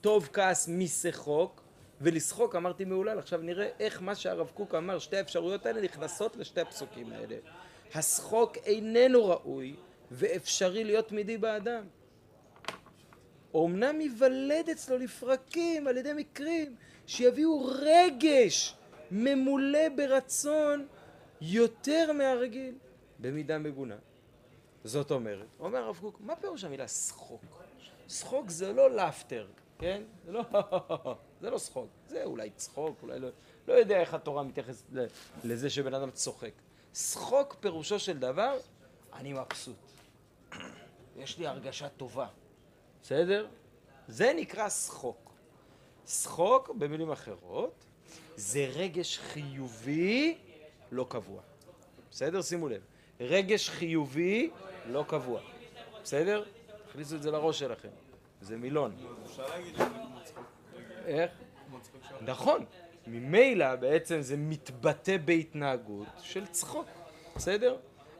טוב 0.00 0.28
כעס 0.32 0.68
משחוק, 0.68 1.62
ולשחוק 2.00 2.56
אמרתי 2.56 2.84
מהולל. 2.84 3.18
עכשיו 3.18 3.40
נראה 3.40 3.68
איך 3.80 4.02
מה 4.02 4.14
שהרב 4.14 4.50
קוק 4.54 4.74
אמר, 4.74 4.98
שתי 4.98 5.16
האפשרויות 5.16 5.66
האלה 5.66 5.80
נכנסות 5.80 6.36
לשתי 6.36 6.60
הפסוקים 6.60 7.12
האלה. 7.12 7.36
השחוק 7.94 8.56
איננו 8.56 9.26
ראוי, 9.28 9.76
ואפשרי 10.10 10.84
להיות 10.84 11.08
תמידי 11.08 11.38
באדם. 11.38 11.84
אומנם 13.54 14.00
ייוולד 14.00 14.68
אצלו 14.72 14.98
לפרקים 14.98 15.86
על 15.86 15.96
ידי 15.96 16.12
מקרים 16.12 16.76
שיביאו 17.06 17.64
רגש 17.64 18.76
ממולא 19.10 19.88
ברצון 19.96 20.86
יותר 21.40 22.12
מהרגיל 22.12 22.74
במידה 23.18 23.58
מגונה. 23.58 23.96
זאת 24.84 25.10
אומרת, 25.10 25.46
אומר 25.60 25.78
הרב 25.78 25.98
קוק, 26.00 26.20
מה 26.20 26.36
פירוש 26.36 26.64
המילה 26.64 26.88
שחוק? 26.88 27.42
שחוק 28.08 28.50
זה 28.50 28.72
לא 28.72 28.90
לאפטר, 28.90 29.46
כן? 29.78 30.02
זה 30.26 30.32
לא, 30.32 30.42
זה 31.40 31.50
לא 31.50 31.58
שחוק, 31.58 31.88
זה 32.08 32.24
אולי 32.24 32.50
צחוק, 32.56 32.96
אולי 33.02 33.18
לא, 33.18 33.28
לא 33.68 33.72
יודע 33.72 34.00
איך 34.00 34.14
התורה 34.14 34.42
מתייחסת 34.42 34.84
לזה 35.44 35.70
שבן 35.70 35.94
אדם 35.94 36.10
צוחק. 36.10 36.52
שחוק 36.94 37.56
פירושו 37.60 37.98
של 37.98 38.18
דבר, 38.18 38.58
אני 39.14 39.32
מבסוט. 39.32 39.76
יש 41.16 41.38
לי 41.38 41.46
הרגשה 41.46 41.88
טובה. 41.88 42.26
בסדר? 43.02 43.46
זה 44.08 44.32
נקרא 44.36 44.68
שחוק. 44.68 45.32
שחוק, 46.06 46.70
במילים 46.70 47.10
אחרות, 47.10 47.84
זה 48.36 48.70
רגש 48.74 49.18
חיובי 49.18 50.38
לא 50.92 51.06
קבוע. 51.08 51.42
בסדר? 52.10 52.42
שימו 52.42 52.68
לב. 52.68 52.82
רגש 53.20 53.70
חיובי 53.70 54.50
לא 54.86 55.04
קבוע. 55.08 55.40
בסדר? 56.02 56.44
תכניסו 56.88 57.16
את 57.16 57.22
זה 57.22 57.30
לראש 57.30 57.58
שלכם. 57.58 57.88
זה 58.40 58.56
מילון. 58.56 58.96
איך? 61.04 61.30
נכון. 62.20 62.64
ממילא 63.06 63.76
בעצם 63.76 64.20
זה 64.20 64.36
מתבטא 64.36 65.16
בהתנהגות 65.24 66.08
של 66.22 66.46
צחוק, 66.46 66.86
בסדר? 67.36 67.76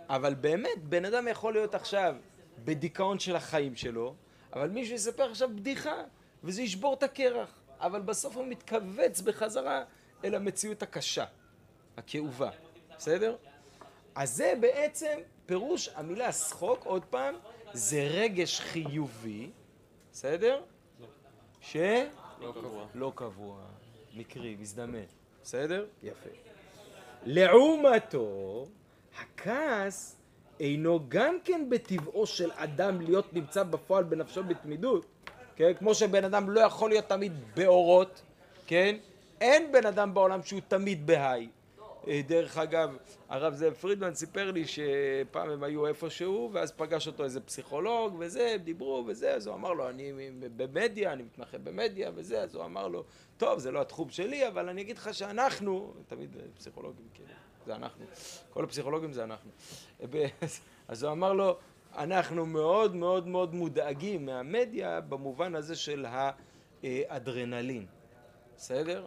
אבל 0.09 0.35
באמת, 0.35 0.85
בן 0.85 1.05
אדם 1.05 1.29
יכול 1.29 1.53
להיות 1.53 1.75
עכשיו 1.75 2.17
בדיכאון 2.65 3.19
של 3.19 3.37
החיים 3.37 3.77
שלו, 3.77 4.15
אבל 4.53 4.71
מישהו 4.71 4.95
יספר 4.95 5.31
עכשיו 5.31 5.57
בדיחה, 5.57 6.03
וזה 6.45 6.63
ישבור 6.63 6.95
את 6.95 7.03
הקרח. 7.03 7.59
אבל 7.81 8.01
בסוף 8.01 8.37
הוא 8.37 8.47
מתכווץ 8.47 9.21
בחזרה 9.21 9.85
אל 10.25 10.35
המציאות 10.35 10.83
הקשה, 10.83 11.25
הכאובה, 11.97 12.51
בסדר? 12.97 13.37
אז 14.15 14.37
זה 14.37 14.55
בעצם 14.61 15.19
פירוש 15.47 15.89
המילה 15.89 16.33
שחוק, 16.33 16.85
עוד 16.85 17.05
פעם, 17.05 17.35
זה 17.73 18.09
רגש 18.11 18.61
חיובי, 18.61 19.51
בסדר? 20.13 20.63
ש... 21.61 21.77
לא 22.41 22.53
קבוע. 22.53 22.87
לא 22.95 23.13
קבוע, 23.15 23.61
מקרי, 24.17 24.57
מזדמן, 24.61 25.05
בסדר? 25.43 25.87
יפה. 26.03 26.31
לעומתו, 27.25 28.67
הכעס 29.21 30.17
אינו 30.61 31.01
גם 31.09 31.37
כן 31.45 31.67
בטבעו 31.69 32.27
של 32.27 32.51
אדם 32.55 33.01
להיות 33.01 33.35
נמצא 33.35 33.63
בפועל 33.63 34.05
בנפשו 34.05 34.45
בתמידות, 34.45 35.07
כן? 35.57 35.73
כמו 35.79 35.95
שבן 35.95 36.25
אדם 36.25 36.51
לא 36.51 36.61
יכול 36.61 36.91
להיות 36.91 37.09
תמיד 37.09 37.33
באורות, 37.57 38.23
כן? 38.67 38.97
אין 39.41 39.73
בן 39.73 39.87
אדם 39.87 40.15
בעולם 40.15 40.43
שהוא 40.43 40.61
תמיד 40.69 41.07
בהיי. 41.07 41.49
אה, 42.09 42.21
דרך 42.27 42.59
אגב, 42.59 42.97
הרב 43.29 43.55
זאב 43.55 43.73
פרידמן 43.73 44.15
סיפר 44.15 44.51
לי 44.51 44.65
שפעם 44.67 45.51
הם 45.51 45.63
היו 45.63 45.87
איפשהו, 45.87 46.51
ואז 46.53 46.73
פגש 46.73 47.07
אותו 47.07 47.25
איזה 47.25 47.41
פסיכולוג 47.41 48.17
וזה, 48.19 48.51
הם 48.55 48.61
דיברו 48.61 49.05
וזה, 49.07 49.35
אז 49.35 49.47
הוא 49.47 49.55
אמר 49.55 49.73
לו, 49.73 49.89
אני 49.89 50.13
במדיה, 50.57 51.13
אני 51.13 51.23
מתמחה 51.23 51.59
במדיה 51.59 52.11
וזה, 52.15 52.43
אז 52.43 52.55
הוא 52.55 52.65
אמר 52.65 52.89
לו, 52.89 53.05
טוב, 53.37 53.59
זה 53.59 53.71
לא 53.71 53.81
התחום 53.81 54.11
שלי, 54.11 54.49
אבל 54.49 54.69
אני 54.69 54.81
אגיד 54.81 54.99
לך 54.99 55.15
שאנחנו, 55.15 55.95
תמיד 56.09 56.37
פסיכולוגים, 56.55 57.07
כאילו, 57.15 57.29
זה 57.67 57.75
אנחנו, 57.75 58.05
כל 58.51 58.65
הפסיכולוגים 58.65 59.13
זה 59.13 59.25
אנחנו. 59.25 59.51
אז 60.89 61.03
הוא 61.03 61.13
אמר 61.13 61.33
לו, 61.33 61.57
אנחנו 61.97 62.47
מאוד 62.47 62.97
מאוד 62.97 63.27
מאוד 63.27 63.55
מודאגים 63.55 64.27
מהמדיה 64.27 65.01
במובן 65.01 65.55
הזה 65.55 65.77
של 65.77 66.07
האדרנלין, 66.83 67.87
בסדר? 68.57 69.07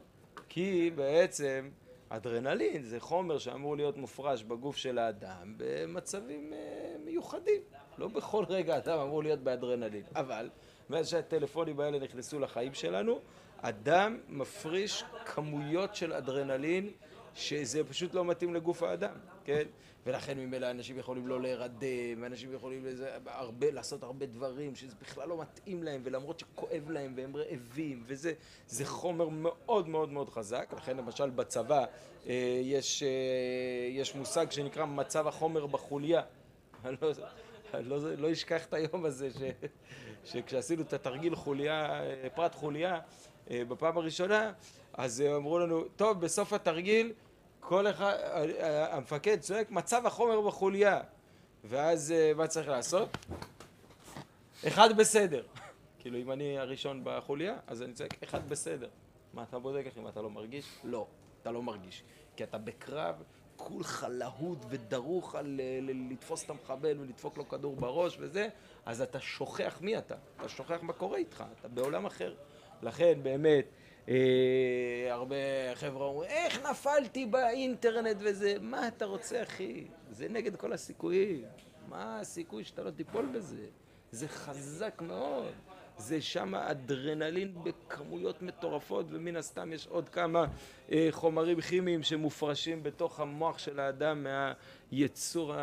כי 0.49 0.91
בעצם 0.95 1.69
אדרנלין 2.09 2.83
זה 2.83 2.99
חומר 2.99 3.37
שאמור 3.37 3.77
להיות 3.77 3.97
מופרש 3.97 4.43
בגוף 4.43 4.77
של 4.77 4.97
האדם 4.97 5.53
במצבים 5.57 6.53
אה, 6.53 6.95
מיוחדים. 7.05 7.61
לא 7.97 8.07
בכל 8.07 8.43
רגע 8.49 8.77
אדם 8.77 8.99
אמור 8.99 9.23
להיות 9.23 9.39
באדרנלין. 9.39 10.03
אבל 10.15 10.49
מאז 10.89 11.09
שהטלפונים 11.09 11.79
האלה 11.79 11.99
נכנסו 11.99 12.39
לחיים 12.39 12.73
שלנו, 12.73 13.19
אדם 13.57 14.17
מפריש 14.29 15.03
כמויות 15.25 15.95
של 15.95 16.13
אדרנלין 16.13 16.91
שזה 17.35 17.83
פשוט 17.83 18.13
לא 18.13 18.25
מתאים 18.25 18.53
לגוף 18.53 18.83
האדם, 18.83 19.15
כן? 19.45 19.63
ולכן 20.05 20.37
ממילא 20.37 20.71
אנשים 20.71 20.99
יכולים 20.99 21.27
לא 21.27 21.41
להירדם, 21.41 22.21
ואנשים 22.21 22.53
יכולים 22.53 22.85
לזה, 22.85 23.17
הרבה, 23.25 23.71
לעשות 23.71 24.03
הרבה 24.03 24.25
דברים 24.25 24.75
שזה 24.75 24.95
בכלל 25.01 25.29
לא 25.29 25.41
מתאים 25.41 25.83
להם, 25.83 26.01
ולמרות 26.03 26.39
שכואב 26.39 26.89
להם 26.89 27.13
והם 27.17 27.35
רעבים, 27.35 28.03
וזה 28.07 28.33
זה 28.67 28.85
חומר 28.85 29.29
מאוד 29.29 29.87
מאוד 29.87 30.09
מאוד 30.09 30.29
חזק, 30.29 30.73
לכן 30.77 30.97
למשל 30.97 31.29
בצבא 31.29 31.85
אה, 32.27 32.59
יש, 32.63 33.03
אה, 33.03 33.87
יש 33.89 34.15
מושג 34.15 34.51
שנקרא 34.51 34.85
מצב 34.85 35.27
החומר 35.27 35.65
בחוליה. 35.65 36.21
אני 36.85 36.95
לא, 37.01 37.11
לא, 37.73 38.15
לא 38.15 38.31
אשכח 38.31 38.65
את 38.65 38.73
היום 38.73 39.05
הזה 39.05 39.29
ש, 39.31 39.41
שכשעשינו 40.25 40.81
את 40.81 40.93
התרגיל 40.93 41.35
חוליה, 41.35 42.03
אה, 42.03 42.27
פרט 42.35 42.55
חוליה, 42.55 42.99
בפעם 43.51 43.97
הראשונה, 43.97 44.51
אז 44.93 45.21
אמרו 45.21 45.59
לנו, 45.59 45.83
טוב, 45.95 46.21
בסוף 46.21 46.53
התרגיל 46.53 47.13
כל 47.67 47.87
אחד, 47.87 48.13
אה, 48.59 48.95
המפקד 48.95 49.39
צועק, 49.39 49.71
מצב 49.71 50.05
החומר 50.05 50.41
בחוליה. 50.41 51.01
ואז 51.63 52.11
אה, 52.11 52.31
מה 52.35 52.47
צריך 52.47 52.67
לעשות? 52.67 53.09
אחד 54.67 54.97
בסדר. 54.97 55.43
כאילו, 55.99 56.17
אם 56.17 56.31
אני 56.31 56.59
הראשון 56.59 57.01
בחוליה, 57.03 57.55
אז 57.67 57.81
אני 57.81 57.93
צועק, 57.93 58.23
אחד 58.23 58.49
בסדר. 58.49 58.89
מה 59.33 59.43
אתה 59.43 59.59
בודק 59.59 59.85
אם 59.97 60.07
אתה 60.07 60.21
לא 60.21 60.29
מרגיש? 60.29 60.65
לא, 60.83 61.07
אתה 61.41 61.51
לא 61.51 61.63
מרגיש. 61.63 62.03
כי 62.35 62.43
אתה 62.43 62.57
בקרב, 62.57 63.15
כולך 63.55 64.07
להוט 64.09 64.59
ודרוך 64.69 65.35
על 65.35 65.59
אה, 65.63 65.79
לתפוס 65.81 66.43
את 66.45 66.49
המחבל 66.49 66.99
ולדפוק 66.99 67.37
לו 67.37 67.49
כדור 67.49 67.75
בראש 67.75 68.17
וזה, 68.19 68.47
אז 68.85 69.01
אתה 69.01 69.19
שוכח 69.19 69.77
מי 69.81 69.97
אתה. 69.97 70.15
אתה 70.37 70.49
שוכח 70.49 70.79
מה 70.81 70.93
קורה 70.93 71.17
איתך, 71.17 71.43
אתה 71.59 71.67
בעולם 71.67 72.05
אחר. 72.05 72.35
לכן, 72.81 73.19
באמת, 73.23 73.65
אה, 73.65 73.84
הרבה 75.09 75.35
חבר'ה 75.75 76.05
אומרים, 76.05 76.29
איך 76.29 76.65
נפלתי 76.65 77.25
באינטרנט 77.25 78.17
וזה? 78.19 78.55
מה 78.61 78.87
אתה 78.87 79.05
רוצה, 79.05 79.43
אחי? 79.43 79.87
זה 80.11 80.27
נגד 80.29 80.55
כל 80.55 80.73
הסיכויים. 80.73 81.43
מה 81.87 82.19
הסיכוי 82.19 82.63
שאתה 82.63 82.83
לא 82.83 82.91
תיפול 82.91 83.25
בזה? 83.25 83.65
זה 84.11 84.27
חזק 84.27 85.01
מאוד. 85.01 85.51
זה 85.97 86.21
שם 86.21 86.55
אדרנלין 86.55 87.53
בכמויות 87.63 88.41
מטורפות, 88.41 89.05
ומן 89.09 89.35
הסתם 89.35 89.73
יש 89.73 89.87
עוד 89.87 90.09
כמה 90.09 90.45
אה, 90.91 91.07
חומרים 91.11 91.61
כימיים 91.61 92.03
שמופרשים 92.03 92.83
בתוך 92.83 93.19
המוח 93.19 93.57
של 93.59 93.79
האדם 93.79 94.27
מהיצור, 94.91 95.53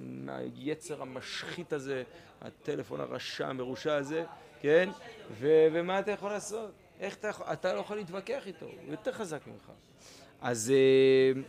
מהיצר 0.00 1.02
המשחית 1.02 1.72
הזה, 1.72 2.02
הטלפון 2.40 3.00
הרשע 3.00 3.48
המרושע 3.48 3.94
הזה, 3.94 4.24
כן? 4.60 4.88
ו- 5.30 5.66
ומה 5.72 6.00
אתה 6.00 6.10
יכול 6.10 6.30
לעשות? 6.30 6.70
איך 7.00 7.16
אתה 7.16 7.28
יכול, 7.28 7.46
אתה 7.52 7.74
לא 7.74 7.80
יכול 7.80 7.96
להתווכח 7.96 8.46
איתו, 8.46 8.66
הוא 8.66 8.90
יותר 8.92 9.12
חזק 9.12 9.40
ממך. 9.46 9.70
אז, 10.40 10.72
אה, 10.76 11.40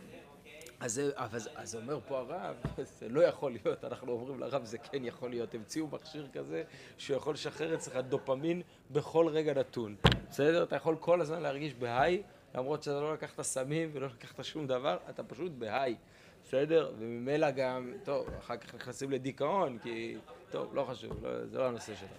אז, 0.80 0.92
זה- 0.94 1.10
אז, 1.16 1.48
אז 1.54 1.76
אומר 1.76 1.98
פה 2.08 2.18
הרב, 2.18 2.56
זה 2.98 3.08
לא 3.08 3.20
יכול 3.20 3.52
להיות, 3.64 3.84
אנחנו 3.84 4.12
אומרים 4.12 4.40
לרב 4.40 4.64
זה 4.64 4.78
כן 4.78 5.04
יכול 5.04 5.30
להיות, 5.30 5.54
המציאו 5.54 5.86
מכשיר 5.86 6.28
כזה 6.32 6.62
שיכול 6.98 7.34
לשחרר 7.34 7.74
אצלך 7.74 7.96
דופמין 7.96 8.62
בכל 8.90 9.28
רגע 9.28 9.54
נתון, 9.54 9.96
בסדר? 10.30 10.62
אתה 10.62 10.76
יכול 10.76 10.96
כל 11.00 11.20
הזמן 11.20 11.40
להרגיש 11.42 11.74
בהיי, 11.74 12.22
למרות 12.54 12.82
שאתה 12.82 13.00
לא 13.00 13.12
לקחת 13.14 13.42
סמים 13.42 13.90
ולא 13.92 14.06
לקחת 14.06 14.44
שום 14.44 14.66
דבר, 14.66 14.96
אתה 15.10 15.22
פשוט 15.22 15.52
בהיי, 15.52 15.96
בסדר? 16.44 16.92
וממילא 16.98 17.50
גם, 17.50 17.92
טוב, 18.04 18.28
אחר 18.38 18.56
כך 18.56 18.74
נכנסים 18.74 19.10
לדיכאון, 19.10 19.78
כי, 19.82 20.16
טוב, 20.50 20.74
לא 20.74 20.82
חשוב, 20.84 21.26
לא, 21.26 21.46
זה 21.46 21.58
לא 21.58 21.66
הנושא 21.66 21.94
שלנו. 21.94 22.12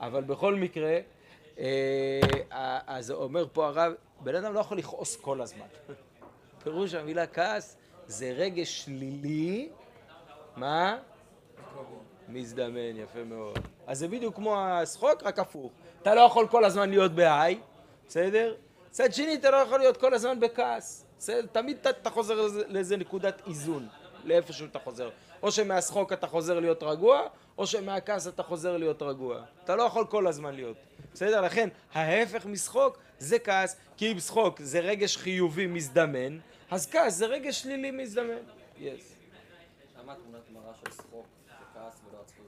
אבל 0.00 0.22
בכל 0.22 0.54
מקרה, 0.54 0.98
אה, 1.58 2.20
אז 2.86 3.10
אומר 3.10 3.46
פה 3.52 3.66
הרב, 3.66 3.92
בן 4.20 4.34
אדם 4.34 4.54
לא 4.54 4.60
יכול 4.60 4.78
לכעוס 4.78 5.16
כל 5.16 5.40
הזמן. 5.40 5.66
פירוש 6.62 6.94
המילה 6.94 7.26
כעס 7.26 7.76
זה 8.06 8.32
רגש 8.36 8.84
שלילי, 8.84 9.68
מה? 10.56 10.98
מזדמן, 12.28 12.96
יפה 12.96 13.24
מאוד. 13.24 13.58
אז 13.86 13.98
זה 13.98 14.08
בדיוק 14.08 14.34
כמו 14.34 14.60
השחוק, 14.60 15.22
רק 15.22 15.38
הפוך. 15.38 15.72
אתה 16.02 16.14
לא 16.14 16.20
יכול 16.20 16.48
כל 16.48 16.64
הזמן 16.64 16.90
להיות 16.90 17.12
בהיי, 17.12 17.60
בסדר? 18.08 18.54
מצד 18.88 19.12
שני, 19.12 19.34
אתה 19.34 19.50
לא 19.50 19.56
יכול 19.56 19.78
להיות 19.78 19.96
כל 19.96 20.14
הזמן 20.14 20.40
בכעס. 20.40 21.06
בסדר? 21.18 21.46
תמיד 21.52 21.86
אתה, 21.86 22.10
חוזר 22.10 22.46
לאיזה 22.66 22.96
נקודת 22.96 23.42
איזון, 23.46 23.88
לאיפשהו 24.24 24.66
אתה 24.66 24.78
חוזר. 24.78 25.10
או 25.42 25.52
שמהשחוק 25.52 26.12
אתה 26.12 26.26
חוזר 26.26 26.60
להיות 26.60 26.82
רגוע, 26.82 27.26
או 27.58 27.66
שמהכעס 27.66 28.28
אתה 28.28 28.42
חוזר 28.42 28.76
להיות 28.76 29.02
רגוע. 29.02 29.42
אתה 29.64 29.76
לא 29.76 29.82
יכול 29.82 30.06
כל 30.06 30.26
הזמן 30.26 30.54
להיות. 30.54 30.76
בסדר? 31.12 31.40
לכן, 31.40 31.68
ההפך 31.92 32.46
משחוק 32.46 32.98
זה 33.18 33.38
כעס, 33.38 33.76
כי 33.96 34.12
אם 34.12 34.20
שחוק 34.20 34.60
זה 34.60 34.80
רגש 34.80 35.16
חיובי 35.16 35.66
מזדמן, 35.66 36.38
אז 36.70 36.90
כעס 36.90 37.14
זה 37.14 37.26
רגש 37.26 37.62
שלילי 37.62 37.90
מזדמן. 37.90 38.42
יס. 38.78 39.14
למה 39.98 40.14
תמונת 40.14 40.50
מראה 40.50 40.74
של 40.74 40.92
שחוק 40.92 41.26
זה 41.46 41.64
כעס 41.74 42.00
ולא 42.08 42.20
עצבות? 42.20 42.46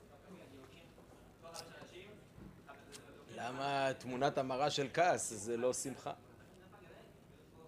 למה 3.37 3.90
תמונת 3.98 4.38
המראה 4.38 4.70
של 4.70 4.88
כעס 4.94 5.33
זה 5.33 5.57
לא 5.57 5.72
שמחה? 5.72 6.12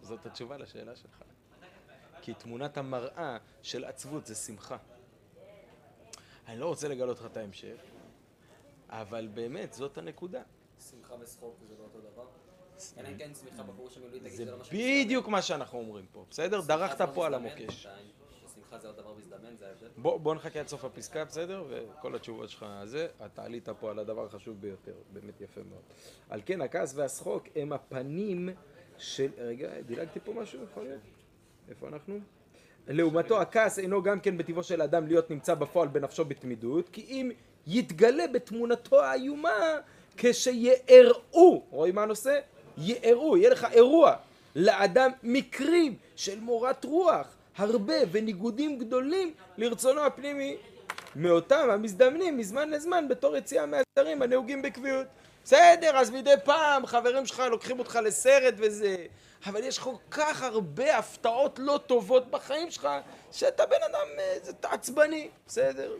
זאת 0.02 0.26
התשובה 0.26 0.56
לשאלה 0.56 0.96
שלך. 0.96 1.22
כי 2.22 2.34
תמונת 2.34 2.76
המראה 2.76 3.36
של 3.62 3.84
עצבות 3.84 4.26
זה 4.26 4.34
שמחה. 4.34 4.76
אני 6.46 6.60
לא 6.60 6.66
רוצה 6.66 6.88
לגלות 6.88 7.20
לך 7.20 7.26
את 7.26 7.36
ההמשך, 7.36 7.76
אבל 8.88 9.28
באמת 9.34 9.72
זאת 9.72 9.98
הנקודה. 9.98 10.42
שמחה 10.90 11.14
ושחוק 11.20 11.56
זה 11.68 11.74
לא 11.78 11.84
אותו 11.84 12.00
דבר? 12.00 12.26
אלא 12.98 13.08
אם 13.08 13.18
כן 13.18 13.30
שמחה 13.34 13.62
בפירוש 13.62 13.96
המילולי 13.96 14.20
תגיד 14.20 14.32
זה 14.32 14.44
זה 14.44 14.50
לא 14.50 14.58
משהו 14.58 14.76
בדיוק 14.76 15.28
מה 15.28 15.42
שאנחנו 15.42 15.78
אומרים 15.78 16.06
פה, 16.12 16.24
בסדר? 16.30 16.60
דרכת 16.60 17.08
פה 17.14 17.26
על 17.26 17.34
המוקש. 17.34 17.86
שמחה 18.54 18.78
זה 18.78 18.86
עוד 18.86 18.96
דבר 18.96 19.14
מזדמן, 19.14 19.56
זה 19.56 19.68
ההבדל? 19.68 19.88
בוא, 19.96 20.20
בוא 20.20 20.34
נחכה 20.34 20.60
עד 20.60 20.68
סוף 20.68 20.84
הפסקה, 20.84 21.24
בסדר? 21.24 21.64
וכל 21.68 22.14
התשובות 22.14 22.50
שלך 22.50 22.66
זה, 22.84 23.08
אתה 23.26 23.44
עלית 23.44 23.68
פה 23.68 23.90
על 23.90 23.98
הדבר 23.98 24.24
החשוב 24.24 24.60
ביותר, 24.60 24.94
באמת 25.12 25.40
יפה 25.40 25.60
מאוד. 25.70 25.82
על 26.30 26.42
כן, 26.46 26.60
הכעס 26.60 26.94
והשחוק 26.94 27.44
הם 27.56 27.72
הפנים 27.72 28.48
של... 28.98 29.30
רגע, 29.38 29.80
דילגתי 29.80 30.20
פה 30.20 30.32
משהו, 30.32 30.64
יכול 30.64 30.82
להיות? 30.82 31.00
איפה 31.68 31.88
אנחנו? 31.88 32.20
לעומתו, 32.88 33.40
הכעס 33.40 33.78
אינו 33.78 34.02
גם 34.02 34.20
כן 34.20 34.38
בטבעו 34.38 34.62
של 34.62 34.80
האדם 34.80 35.06
להיות 35.06 35.30
נמצא 35.30 35.54
בפועל 35.54 35.88
בנפשו 35.88 36.24
בתמידות, 36.24 36.88
כי 36.88 37.00
אם 37.08 37.30
יתגלה 37.66 38.26
בתמונתו 38.26 39.02
האיומה 39.02 39.78
כשיארעו, 40.16 41.62
רואים 41.70 41.94
מה 41.94 42.02
הנושא? 42.02 42.38
יארעו, 42.78 43.36
יהיה 43.36 43.50
לך 43.50 43.66
אירוע 43.72 44.14
לאדם 44.56 45.10
מקרים 45.22 45.94
של 46.16 46.40
מורת 46.40 46.84
רוח, 46.84 47.26
הרבה 47.56 47.94
וניגודים 48.12 48.78
גדולים 48.78 49.32
לרצונו 49.58 50.00
הפנימי 50.00 50.56
מאותם 51.16 51.68
המזדמנים 51.72 52.38
מזמן 52.38 52.70
לזמן 52.70 53.08
בתור 53.08 53.36
יציאה 53.36 53.64
מהזרים 53.66 54.22
הנהוגים 54.22 54.62
בקביעות. 54.62 55.06
בסדר, 55.46 55.96
אז 55.96 56.10
מדי 56.10 56.34
פעם 56.44 56.86
חברים 56.86 57.26
שלך 57.26 57.42
לוקחים 57.50 57.78
אותך 57.78 57.98
לסרט 58.04 58.54
וזה, 58.56 59.06
אבל 59.46 59.64
יש 59.64 59.78
כל 59.78 59.94
כך 60.10 60.42
הרבה 60.42 60.98
הפתעות 60.98 61.58
לא 61.58 61.80
טובות 61.86 62.30
בחיים 62.30 62.70
שלך, 62.70 62.88
שאתה 63.32 63.66
בן 63.66 63.76
אדם, 63.90 64.06
אה, 64.18 64.36
זה 64.42 64.52
עצבני, 64.62 65.28
בסדר? 65.46 65.92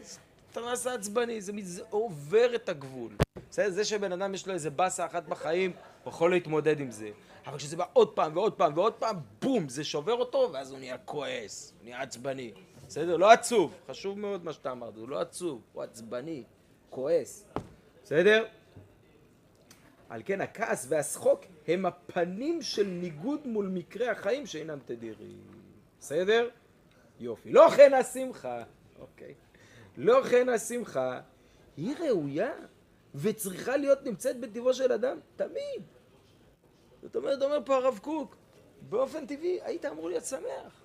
אתה 0.51 0.61
נעשה 0.61 0.93
עצבני, 0.93 1.41
זה 1.41 1.53
מזה 1.53 1.83
עובר 1.89 2.55
את 2.55 2.69
הגבול. 2.69 3.11
בסדר? 3.49 3.69
זה 3.69 3.85
שבן 3.85 4.11
אדם 4.11 4.33
יש 4.33 4.47
לו 4.47 4.53
איזה 4.53 4.69
באסה 4.69 5.05
אחת 5.05 5.23
בחיים, 5.23 5.71
הוא 6.03 6.11
יכול 6.11 6.31
להתמודד 6.31 6.79
עם 6.79 6.91
זה. 6.91 7.09
אבל 7.45 7.57
כשזה 7.57 7.77
בא 7.77 7.85
עוד 7.93 8.09
פעם 8.09 8.37
ועוד 8.37 8.53
פעם 8.53 8.77
ועוד 8.77 8.93
פעם, 8.93 9.15
בום, 9.41 9.69
זה 9.69 9.83
שובר 9.83 10.13
אותו, 10.13 10.49
ואז 10.53 10.71
הוא 10.71 10.79
נהיה 10.79 10.97
כועס, 10.97 11.73
הוא 11.77 11.83
נהיה 11.83 12.01
עצבני. 12.01 12.51
בסדר? 12.87 13.17
לא 13.17 13.31
עצוב, 13.31 13.73
חשוב 13.89 14.19
מאוד 14.19 14.45
מה 14.45 14.53
שאתה 14.53 14.71
אמרת, 14.71 14.97
הוא 14.97 15.09
לא 15.09 15.21
עצוב, 15.21 15.61
הוא 15.73 15.83
עצבני, 15.83 16.43
כועס. 16.89 17.45
בסדר? 18.03 18.45
על 20.09 20.21
כן 20.25 20.41
הכעס 20.41 20.85
והשחוק 20.89 21.45
הם 21.67 21.85
הפנים 21.85 22.61
של 22.61 22.87
ניגוד 22.87 23.47
מול 23.47 23.67
מקרי 23.67 24.07
החיים 24.07 24.45
שאינם 24.45 24.79
תדירים. 24.85 25.41
בסדר? 25.99 26.49
יופי. 27.19 27.51
לא 27.51 27.69
כן 27.75 27.93
השמחה, 27.93 28.63
אוקיי. 28.99 29.33
לא 29.97 30.23
כן 30.29 30.49
השמחה, 30.49 31.21
היא 31.77 31.95
ראויה 31.99 32.51
וצריכה 33.15 33.77
להיות 33.77 34.03
נמצאת 34.03 34.39
בטבעו 34.39 34.73
של 34.73 34.91
אדם, 34.91 35.19
תמיד. 35.35 35.83
זאת 37.01 37.15
אומרת, 37.15 37.41
אומר 37.41 37.59
פה 37.65 37.75
הרב 37.75 37.99
קוק, 38.03 38.35
באופן 38.89 39.25
טבעי 39.25 39.59
היית 39.61 39.85
אמור 39.85 40.09
להיות 40.09 40.25
שמח. 40.25 40.81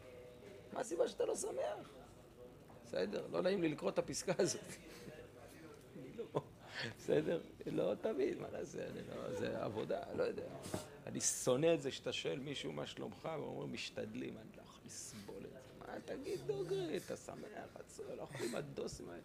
מה 0.73 0.81
הסיבה 0.81 1.09
שאתה 1.09 1.25
לא 1.25 1.37
שמח? 1.37 1.89
בסדר, 2.85 3.27
לא 3.33 3.43
נעים 3.43 3.63
לי 3.63 3.69
לקרוא 3.69 3.91
את 3.91 3.99
הפסקה 3.99 4.33
הזאת. 4.39 4.63
אני 6.81 6.91
בסדר? 6.99 7.41
לא 7.67 7.95
תמיד, 8.01 8.39
מה 8.41 8.47
נעשה? 8.53 8.79
אני 8.87 9.01
לא, 9.09 9.35
זה 9.35 9.63
עבודה, 9.65 10.01
לא 10.17 10.23
יודע. 10.23 10.43
אני 11.07 11.21
שונא 11.21 11.75
את 11.75 11.81
זה 11.83 11.91
שאתה 11.91 12.13
שואל 12.13 12.39
מישהו 12.39 12.73
מה 12.73 12.87
שלומך, 12.87 13.29
ואומרים 13.41 13.73
משתדלים, 13.73 14.37
אני 14.39 14.57
לא 14.57 14.63
יכול 14.63 14.81
לסבול 14.87 15.37
את 15.37 15.51
זה. 15.51 15.59
מה, 15.79 16.01
תגיד 16.05 16.41
דוגרי, 16.47 16.97
אתה 16.97 17.17
שמח, 17.17 17.37
עצוב, 17.75 18.07
לא 18.17 18.23
יכול 18.23 18.47
עם 18.47 18.55
הדוסים 18.55 19.09
האלה. 19.11 19.23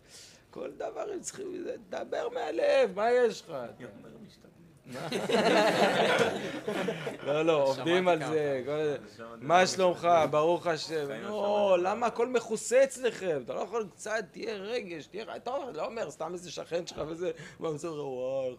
כל 0.50 0.72
דבר 0.72 1.12
הם 1.14 1.22
צריכים, 1.22 1.66
דבר 1.90 2.30
מהלב, 2.30 2.96
מה 2.96 3.12
יש 3.12 3.42
לך? 3.42 3.50
מה? 3.50 3.68
לא, 7.26 7.46
לא, 7.46 7.64
עובדים 7.64 8.08
על 8.08 8.20
זה. 8.26 8.62
מה 9.42 9.68
שלומך? 9.68 10.08
ברוך 10.32 10.68
השם. 10.68 11.10
לא, 11.24 11.78
למה 11.82 12.08
הכל 12.08 12.28
מכוסה 12.28 12.84
אצלכם? 12.84 13.40
אתה 13.46 13.54
לא 13.54 13.60
יכול 13.60 13.88
קצת, 13.92 14.12
תהיה 14.32 14.54
רגש, 14.54 15.08
תהיה... 15.08 15.36
אתה 15.36 15.52
לא 15.74 15.86
אומר, 15.86 16.12
סתם 16.12 16.34
איזה 16.34 16.52
שכן 16.52 16.88
שלך 16.88 17.02
וזה, 17.08 17.32
לך, 17.60 17.94
וואי, 17.94 18.56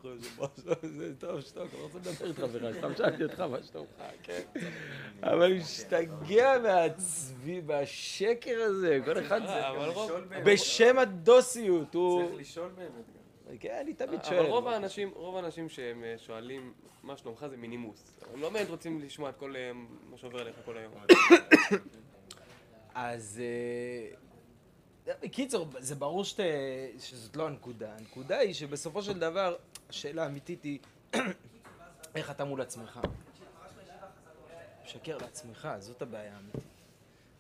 איך 0.69 0.77
זה, 0.83 1.13
טוב, 1.19 1.41
שתוק, 1.41 1.63
אני 1.63 1.81
לא 1.81 1.89
רוצה 1.93 2.11
לדבר 2.11 2.29
איתך 2.29 2.41
בכלל, 2.41 2.73
סתם 2.73 2.95
שאלתי 2.97 3.23
אותך 3.23 3.41
מה 3.41 3.59
שלומך, 3.73 3.89
כן? 4.23 4.43
אבל 5.23 5.53
משתגע 5.53 6.59
מהצבי, 6.63 7.61
מהשקר 7.61 8.61
הזה, 8.61 9.01
כל 9.05 9.19
אחד 9.19 9.41
זה... 9.47 9.61
בשם 10.45 10.99
הדוסיות, 10.99 11.95
הוא... 11.95 12.25
צריך 12.25 12.41
לשאול 12.41 12.71
באמת. 12.77 13.18
כן, 13.61 13.79
אני 13.81 13.95
תמיד 13.95 14.25
שואל. 14.25 14.39
אבל 14.39 14.49
רוב 14.49 14.69
האנשים, 14.69 15.11
רוב 15.15 15.37
האנשים 15.37 15.69
שהם 15.69 16.05
אה, 16.05 16.15
שואלים 16.19 16.73
מה 17.03 17.17
שלומך 17.17 17.47
זה 17.51 17.57
מנימוס. 17.57 18.21
הם 18.35 18.41
לא 18.41 18.51
באמת 18.51 18.69
רוצים 18.69 19.01
לשמוע 19.01 19.31
את 19.31 19.37
כל 19.37 19.57
אה, 19.57 19.73
מה 20.11 20.19
שעובר 20.19 20.41
עליך 20.41 20.57
כל 20.65 20.77
היום. 20.77 20.93
אז 22.95 23.43
אה, 25.09 25.15
בקיצור, 25.23 25.67
זה 25.79 25.95
ברור 25.95 26.25
שת, 26.25 26.41
שזאת 26.99 27.37
לא 27.37 27.47
הנקודה. 27.47 27.97
הנקודה 27.97 28.39
היא 28.39 28.55
שבסופו 28.55 29.03
של 29.03 29.19
דבר, 29.19 29.57
השאלה 29.89 30.23
האמיתית 30.23 30.63
היא 30.63 30.79
איך 32.17 32.31
אתה 32.31 32.45
מול 32.45 32.61
עצמך. 32.61 33.01
משקר 34.85 35.19
לעצמך, 35.19 35.69
זאת 35.79 36.03
הבעיה 36.03 36.37
האמיתית. 36.37 36.78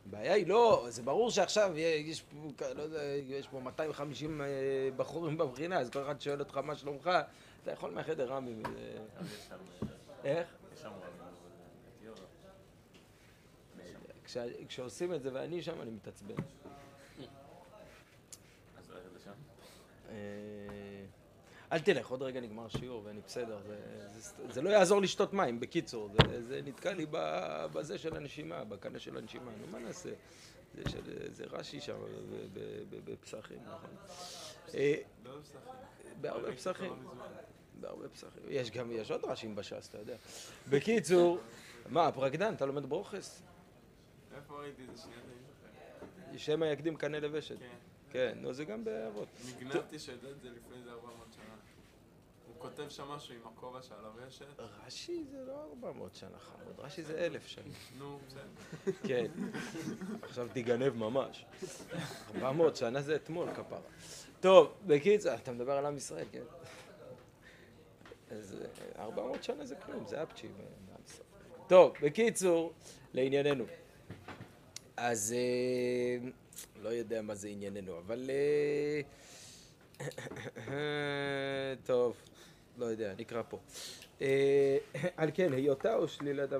הבעיה 0.08 0.34
היא 0.34 0.46
לא, 0.46 0.86
זה 0.88 1.02
ברור 1.02 1.30
שעכשיו 1.30 1.78
יש, 1.78 2.22
פה, 2.22 2.66
לא 2.74 2.82
יודע, 2.82 3.02
יש 3.02 3.48
פה 3.48 3.60
250 3.60 4.40
אה, 4.40 4.46
בחורים 4.96 5.38
בבחינה, 5.38 5.78
אז 5.78 5.90
כל 5.90 6.02
אחד 6.02 6.20
שואל 6.20 6.40
אותך 6.40 6.56
מה 6.56 6.76
שלומך, 6.76 7.10
אתה 7.62 7.72
יכול 7.72 7.90
מהחדר 7.90 8.32
רמי. 8.32 8.62
איך? 10.24 10.48
כשעושים 14.68 15.14
את 15.14 15.22
זה 15.22 15.30
ואני 15.32 15.62
שם, 15.62 15.82
אני 15.82 15.90
מתעצבן. 15.90 16.34
אז 18.78 18.90
ללכת 18.90 19.08
לשם? 19.16 19.32
אל 21.72 21.78
תלך, 21.78 22.08
עוד 22.08 22.22
רגע 22.22 22.40
נגמר 22.40 22.64
השיעור 22.66 23.02
ואני 23.04 23.20
בסדר, 23.26 23.58
זה, 23.66 23.76
זה, 24.20 24.52
זה 24.52 24.62
לא 24.62 24.70
יעזור 24.70 25.02
לשתות 25.02 25.32
מים, 25.32 25.60
בקיצור, 25.60 26.08
זה, 26.12 26.42
זה 26.42 26.60
נתקע 26.64 26.92
לי 26.92 27.06
בזה 27.72 27.98
של 27.98 28.16
הנשימה, 28.16 28.64
בקנה 28.64 28.98
של 28.98 29.16
הנשימה, 29.16 29.50
נו 29.60 29.66
מה 29.72 29.78
נעשה? 29.78 30.10
זה, 30.74 30.90
של, 30.90 31.00
זה 31.32 31.44
רש"י 31.44 31.80
שם 31.80 31.96
בפסחים, 32.90 33.58
נכון? 33.66 33.90
אה. 34.74 34.94
בהרבה 36.20 36.56
פסחים. 36.56 36.92
בהרבה 37.80 38.08
פסחים, 38.08 38.42
יש 38.48 38.70
גם, 38.70 38.92
יש 38.92 39.10
עוד 39.10 39.24
רש"ים 39.24 39.54
בש"ס, 39.54 39.88
אתה 39.88 39.98
יודע. 39.98 40.16
בקיצור, 40.68 41.38
מה, 41.88 42.12
פרקדן, 42.12 42.54
אתה 42.54 42.66
לומד 42.66 42.86
ברוכס? 42.86 43.42
איפה 44.36 44.54
ראיתי 44.60 44.82
את 44.90 44.96
זה? 44.96 45.02
שנייה. 45.02 46.38
שמא 46.38 46.64
יקדים 46.64 46.96
קנה 46.96 47.20
לבשת. 47.20 47.58
כן. 47.58 47.66
כן, 48.10 48.38
נו 48.40 48.52
זה 48.52 48.64
גם 48.64 48.84
באבות. 48.84 49.28
נגנבתי 49.56 49.98
שידע 49.98 50.30
את 50.30 50.40
זה 50.40 50.48
לפני 50.50 50.76
איזה 50.76 50.90
400 50.90 50.92
שנה. 50.92 51.02
הוא 51.02 51.07
כותב 52.58 52.88
שם 52.88 53.04
משהו 53.08 53.34
עם 53.34 53.40
הכובע 53.44 53.82
שעליו 53.82 54.10
יש 54.28 54.42
את... 54.42 54.60
רש"י 54.86 55.24
זה 55.30 55.44
לא 55.46 55.68
400 55.70 56.14
שנה 56.14 56.38
חמוד, 56.38 56.74
רש"י 56.78 57.02
זה 57.02 57.18
אלף 57.18 57.46
שנה. 57.46 57.64
נו, 57.98 58.18
בסדר. 58.26 58.92
כן. 59.08 59.26
עכשיו 60.22 60.48
תיגנב 60.52 60.96
ממש. 60.96 61.44
400 62.36 62.76
שנה 62.76 63.02
זה 63.02 63.16
אתמול 63.16 63.54
כפרה. 63.54 63.80
טוב, 64.40 64.72
בקיצור, 64.86 65.34
אתה 65.34 65.52
מדבר 65.52 65.72
על 65.72 65.86
עם 65.86 65.96
ישראל, 65.96 66.26
כן? 66.32 66.42
אז 68.30 68.56
אה, 68.96 69.02
400 69.02 69.44
שנה 69.44 69.66
זה 69.66 69.76
כלום, 69.76 70.06
זה 70.06 70.22
אפצ'י 70.22 70.46
ישראל. 71.06 71.26
טוב, 71.66 71.92
בקיצור, 72.02 72.72
לענייננו. 73.14 73.64
אז 74.96 75.34
אה, 75.36 76.28
לא 76.82 76.88
יודע 76.88 77.22
מה 77.22 77.34
זה 77.34 77.48
ענייננו, 77.48 77.98
אבל... 77.98 78.30
אה, 80.00 81.74
טוב, 81.86 82.16
לא 82.78 82.84
יודע, 82.84 83.14
נקרא 83.18 83.42
פה. 83.48 83.58
אה, 84.20 84.78
על 85.16 85.30
כן, 85.34 85.52
היותה 85.52 85.94
או 85.94 86.08
שלילת... 86.08 86.52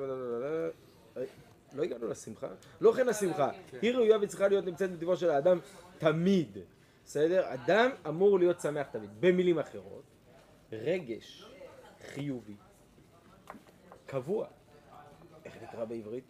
לא 1.72 1.82
הגענו 1.82 2.08
לשמחה? 2.08 2.48
לא 2.80 2.92
כן 2.92 3.08
השמחה. 3.08 3.50
היא 3.82 3.94
ראויה 3.94 4.18
וצריכה 4.20 4.48
להיות 4.48 4.64
נמצאת 4.64 4.92
בטבעו 4.92 5.16
של 5.16 5.30
האדם 5.30 5.58
תמיד. 5.98 6.58
בסדר? 7.04 7.54
אדם 7.54 7.90
אמור 8.08 8.38
להיות 8.38 8.60
שמח 8.60 8.86
תמיד. 8.86 9.10
במילים 9.20 9.58
אחרות, 9.58 10.02
רגש 10.72 11.44
חיובי, 12.08 12.56
קבוע. 14.06 14.46
איך 15.44 15.54
נקרא 15.62 15.84
בעברית? 15.84 16.24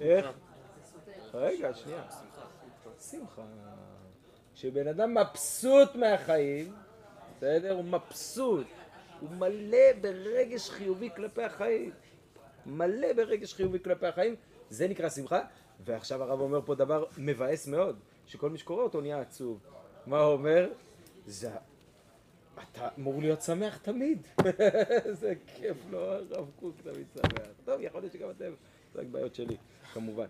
איך? 0.00 0.26
רגע, 1.34 1.74
שנייה. 1.74 2.04
שמחה. 3.10 3.42
כשבן 4.58 4.88
אדם 4.88 5.14
מבסוט 5.14 5.94
מהחיים, 5.94 6.72
בסדר? 7.36 7.72
הוא 7.72 7.84
מבסוט. 7.84 8.66
הוא 9.20 9.30
מלא 9.30 9.92
ברגש 10.00 10.70
חיובי 10.70 11.10
כלפי 11.16 11.42
החיים. 11.42 11.90
מלא 12.66 13.12
ברגש 13.12 13.54
חיובי 13.54 13.78
כלפי 13.80 14.06
החיים, 14.06 14.34
זה 14.70 14.88
נקרא 14.88 15.08
שמחה. 15.08 15.40
ועכשיו 15.84 16.22
הרב 16.22 16.40
אומר 16.40 16.60
פה 16.64 16.74
דבר 16.74 17.04
מבאס 17.18 17.66
מאוד, 17.66 17.98
שכל 18.26 18.50
מי 18.50 18.58
שקורא 18.58 18.82
אותו 18.82 19.00
נהיה 19.00 19.20
עצוב. 19.20 19.60
מה 20.06 20.20
הוא 20.20 20.32
אומר? 20.32 20.70
זה... 21.26 21.50
אתה 22.72 22.88
אמור 22.98 23.20
להיות 23.20 23.42
שמח 23.42 23.78
תמיד. 23.78 24.26
זה 25.20 25.34
כיף, 25.46 25.76
לא? 25.90 26.14
הרב 26.14 26.50
קוק 26.60 26.74
תמיד 26.82 27.06
שמח. 27.14 27.46
טוב, 27.64 27.80
יכול 27.80 28.00
להיות 28.00 28.12
שגם 28.12 28.30
אתם, 28.30 28.52
זה 28.94 29.00
רק 29.00 29.06
בעיות 29.06 29.34
שלי, 29.34 29.56
כמובן. 29.92 30.26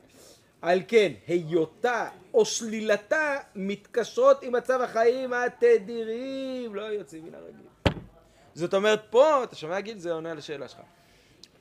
על 0.63 0.81
כן, 0.89 1.13
היותה 1.27 2.09
או 2.35 2.45
שלילתה 2.45 3.37
מתקשרות 3.55 4.43
עם 4.43 4.53
מצב 4.53 4.81
החיים 4.81 5.33
התדירים, 5.33 6.75
לא 6.75 6.83
יוצאים 6.83 7.25
מן 7.25 7.35
הרגיל. 7.35 7.67
זאת 8.55 8.75
אומרת, 8.75 9.03
פה, 9.11 9.45
אתה 9.45 9.57
שומע 9.57 9.81
גיל? 9.81 9.99
זה 9.99 10.13
עונה 10.13 10.31
על 10.31 10.39
השאלה 10.39 10.69
שלך. 10.69 10.81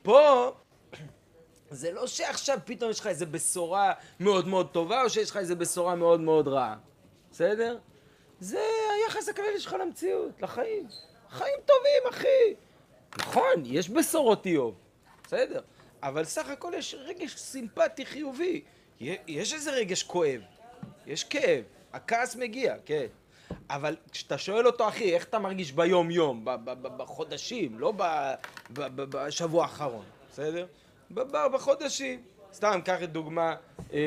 פה, 0.02 0.52
זה 1.70 1.92
לא 1.92 2.06
שעכשיו 2.06 2.58
פתאום 2.64 2.90
יש 2.90 3.00
לך 3.00 3.06
איזה 3.06 3.26
בשורה 3.26 3.92
מאוד 4.20 4.48
מאוד 4.48 4.68
טובה, 4.72 5.02
או 5.02 5.10
שיש 5.10 5.30
לך 5.30 5.36
איזה 5.36 5.54
בשורה 5.54 5.94
מאוד 5.94 6.20
מאוד 6.20 6.48
רעה. 6.48 6.76
בסדר? 7.30 7.78
זה 8.40 8.60
היחס 8.90 9.28
הכללי 9.28 9.60
שלך 9.60 9.76
למציאות, 9.80 10.42
לחיים. 10.42 10.88
חיים 11.30 11.58
טובים, 11.66 12.10
אחי. 12.10 12.54
נכון, 13.18 13.62
יש 13.64 13.88
בשורות 13.88 14.46
איוב, 14.46 14.74
בסדר. 15.24 15.60
אבל 16.02 16.24
סך 16.24 16.48
הכל 16.48 16.72
יש 16.76 16.94
רגש 16.98 17.36
סימפטי 17.36 18.06
חיובי. 18.06 18.62
יש 19.00 19.54
איזה 19.54 19.70
רגש 19.70 20.02
כואב, 20.02 20.40
יש 21.06 21.24
כאב, 21.24 21.64
הכעס 21.92 22.36
מגיע, 22.36 22.74
כן. 22.84 23.06
אבל 23.70 23.96
כשאתה 24.12 24.38
שואל 24.38 24.66
אותו, 24.66 24.88
אחי, 24.88 25.14
איך 25.14 25.24
אתה 25.24 25.38
מרגיש 25.38 25.72
ביום-יום, 25.72 26.44
בחודשים, 26.74 27.78
לא 27.78 27.92
בשבוע 28.70 29.62
האחרון, 29.62 30.04
בסדר? 30.30 30.66
בחודשים. 31.24 32.22
סתם, 32.52 32.80
קח 32.84 33.02
את 33.02 33.12
דוגמה 33.12 33.56
אה, 33.92 33.98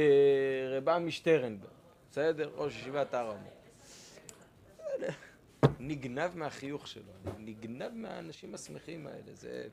רבם 0.78 1.08
משטרנברג, 1.08 1.72
בסדר? 2.12 2.52
ראש 2.56 2.76
ישיבת 2.76 3.14
הר. 3.14 3.34
נגנב 5.80 6.32
מהחיוך 6.36 6.88
שלו, 6.88 7.04
נגנב 7.40 7.92
מהאנשים 7.94 8.56
השמחים 8.56 9.08
האלה. 9.08 9.34
זה, 9.34 9.68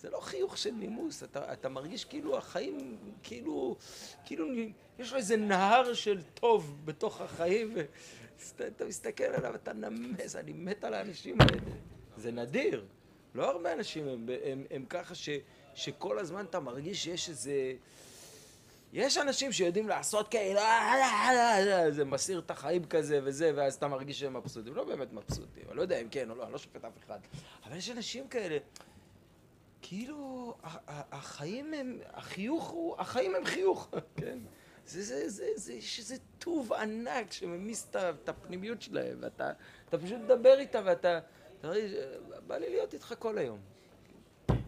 זה 0.00 0.10
לא 0.10 0.20
חיוך 0.20 0.58
של 0.58 0.70
נימוס, 0.70 1.22
אתה, 1.22 1.52
אתה 1.52 1.68
מרגיש 1.68 2.04
כאילו 2.04 2.38
החיים, 2.38 2.96
כאילו, 3.22 3.76
כאילו 4.24 4.46
יש 4.98 5.12
לו 5.12 5.18
איזה 5.18 5.36
נהר 5.36 5.94
של 5.94 6.22
טוב 6.34 6.80
בתוך 6.84 7.20
החיים, 7.20 7.74
ואתה 8.58 8.84
מסתכל 8.84 9.24
עליו, 9.24 9.54
אתה 9.54 9.72
נמס, 9.72 10.36
אני 10.36 10.52
מת 10.52 10.84
על 10.84 10.94
האנשים 10.94 11.36
האלה. 11.40 11.60
זה 12.16 12.32
נדיר. 12.32 12.84
לא 13.34 13.50
הרבה 13.50 13.72
אנשים 13.72 14.08
הם, 14.08 14.28
הם, 14.44 14.64
הם 14.70 14.84
ככה 14.88 15.14
ש, 15.14 15.28
שכל 15.74 16.18
הזמן 16.18 16.44
אתה 16.44 16.60
מרגיש 16.60 17.04
שיש 17.04 17.28
איזה... 17.28 17.72
יש 18.92 19.18
אנשים 19.18 19.52
שיודעים 19.52 19.88
לעשות 19.88 20.28
כאלה, 20.28 21.90
זה 21.90 22.04
מסיר 22.04 22.38
את 22.38 22.50
החיים 22.50 22.84
כזה 22.84 23.20
וזה, 23.24 23.52
ואז 23.54 23.74
אתה 23.74 23.88
מרגיש 23.88 24.20
שהם 24.20 24.36
מבסוטים. 24.36 24.74
לא 24.74 24.84
באמת 24.84 25.12
מבסוטים, 25.12 25.62
אני 25.68 25.76
לא 25.76 25.82
יודע 25.82 26.00
אם 26.00 26.08
כן 26.08 26.30
או 26.30 26.34
לא, 26.34 26.44
אני 26.44 26.52
לא 26.52 26.58
שופט 26.58 26.84
אף 26.84 26.92
אחד. 27.04 27.18
אבל 27.64 27.76
יש 27.76 27.90
אנשים 27.90 28.28
כאלה, 28.28 28.58
כאילו, 29.82 30.54
החיים 30.86 31.74
הם, 31.74 31.98
החיוך 32.12 32.68
הוא, 32.68 32.96
החיים 32.98 33.34
הם 33.34 33.44
חיוך, 33.44 33.90
כן? 34.16 34.38
זה, 34.86 35.02
זה, 35.02 35.28
זה, 35.28 35.46
זה, 35.54 35.72
יש 35.72 35.98
איזה 35.98 36.16
טוב 36.38 36.72
ענק 36.72 37.32
שממיס 37.32 37.90
את 37.94 38.28
הפנימיות 38.28 38.82
שלהם, 38.82 39.18
ואתה 39.20 39.52
אתה 39.88 39.98
פשוט 39.98 40.18
מדבר 40.18 40.58
איתה 40.58 40.80
ואתה, 40.84 41.20
אתה 41.58 41.68
מרגיש, 41.68 41.92
בא 42.46 42.56
לי 42.56 42.70
להיות 42.70 42.94
איתך 42.94 43.14
כל 43.18 43.38
היום. 43.38 43.60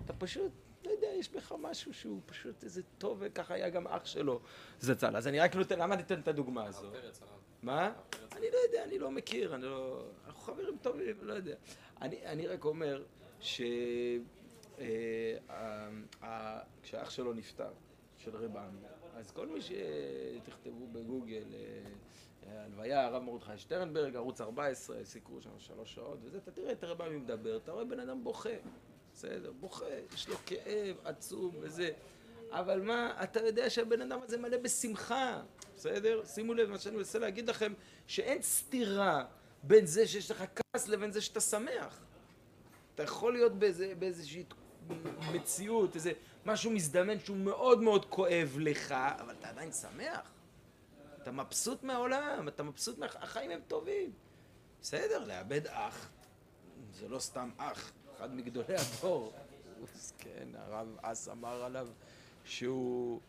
אתה 0.05 0.13
פשוט, 0.13 0.53
לא 0.85 0.91
יודע, 0.91 1.07
יש 1.07 1.31
בך 1.31 1.55
משהו 1.61 1.95
שהוא 1.95 2.21
פשוט 2.27 2.65
איזה 2.65 2.83
טוב, 2.99 3.19
וככה 3.21 3.55
היה 3.55 3.71
גם 3.71 3.87
אח 3.87 4.07
שלו 4.07 4.41
זצ"ל. 4.81 5.17
אז 5.17 5.29
אני 5.29 5.41
רק 5.41 5.57
נותן, 5.57 5.79
למה 5.79 5.95
אני 5.95 6.03
אתן 6.03 6.21
את 6.21 6.29
הדוגמה 6.29 6.65
הזו? 6.65 6.87
מה? 7.63 7.93
אני 8.37 8.47
לא 8.53 8.59
יודע, 8.67 8.85
אני 8.85 8.99
לא 8.99 9.11
מכיר, 9.11 9.55
אני 9.55 9.63
לא... 9.63 10.05
אנחנו 10.27 10.41
חברים 10.41 10.77
טובים, 10.83 11.17
לא 11.23 11.35
יודע. 11.35 11.55
אני, 12.01 12.27
אני 12.27 12.47
רק 12.47 12.65
אומר 12.65 13.03
ש... 13.41 13.63
אה, 14.79 16.59
כשאח 16.83 17.11
שלו 17.11 17.33
נפטר, 17.33 17.71
של 18.19 18.37
רב 18.37 18.57
עמי, 18.57 18.81
אז 19.15 19.31
כל 19.31 19.47
מי 19.47 19.61
שתכתבו 19.61 20.87
בגוגל, 20.93 21.45
אה, 21.55 22.65
הלוויה, 22.65 23.07
הרב 23.07 23.23
מרדכי 23.23 23.59
שטרנברג, 23.59 24.17
ערוץ 24.17 24.41
14, 24.41 25.05
סיקרו 25.05 25.41
שם 25.41 25.59
שלוש 25.59 25.95
שעות 25.95 26.19
וזה, 26.23 26.39
אתה 26.39 26.51
תראה 26.51 26.73
את 26.73 26.85
הרב 26.85 27.03
עמי 27.03 27.17
מדבר, 27.17 27.57
אתה 27.57 27.73
רואה 27.73 27.85
בן 27.85 28.01
אדם 28.01 28.25
בוכה, 28.25 28.51
בסדר, 29.15 29.53
בוכה, 29.61 29.85
יש 30.15 30.29
לו 30.29 30.37
כאב 30.47 30.97
עצום 31.05 31.55
וזה, 31.61 31.91
אבל 32.51 32.81
מה, 32.81 33.23
אתה 33.23 33.41
יודע 33.41 33.71
שהבן 33.71 34.01
אדם 34.01 34.23
הזה 34.23 34.39
מלא 34.39 34.59
בשמחה, 34.59 35.43
בסדר? 35.77 36.25
שימו 36.25 36.55
לב, 36.55 36.71
מה 36.71 36.79
שאני 36.79 36.97
מנסה 36.97 37.19
להגיד 37.19 37.49
לכם, 37.49 37.73
שאין 38.07 38.43
סתירה 38.43 39.25
בין 39.63 39.87
זה 39.87 40.07
שיש 40.07 40.31
לך 40.31 40.45
כעס 40.57 40.89
לבין 40.89 41.13
זה 41.13 41.21
שאתה 41.21 41.41
שמח. 41.41 42.05
אתה 42.95 43.03
יכול 43.03 43.33
להיות 43.33 43.53
באיזה, 43.59 43.93
באיזושהי 43.99 44.45
מציאות, 45.33 45.95
איזה 45.97 46.13
משהו 46.47 46.71
מזדמן 46.71 47.21
שהוא 47.21 47.37
מאוד 47.37 47.83
מאוד 47.83 48.05
כואב 48.05 48.57
לך, 48.59 48.93
אבל 48.93 49.35
אתה 49.39 49.49
עדיין 49.49 49.73
שמח. 49.73 50.33
אתה 51.23 51.33
מבסוט 51.33 51.83
מהעולם, 51.83 52.49
אתה 52.49 52.63
מבסוט 52.63 52.99
מה... 52.99 53.07
החיים 53.15 53.51
הם 53.51 53.61
טובים. 53.69 54.13
בסדר, 54.81 55.25
לאבד 55.25 55.67
אח, 55.67 56.11
זה 56.93 57.09
לא 57.09 57.19
סתם 57.19 57.51
אח, 57.57 57.93
אחד 58.17 58.35
מגדולי 58.35 58.75
הדור. 58.77 59.33
כן, 60.19 60.49
הרב 60.55 60.97
אס 61.03 61.29
אמר 61.29 61.65
עליו 61.65 61.89
שהוא 62.45 63.21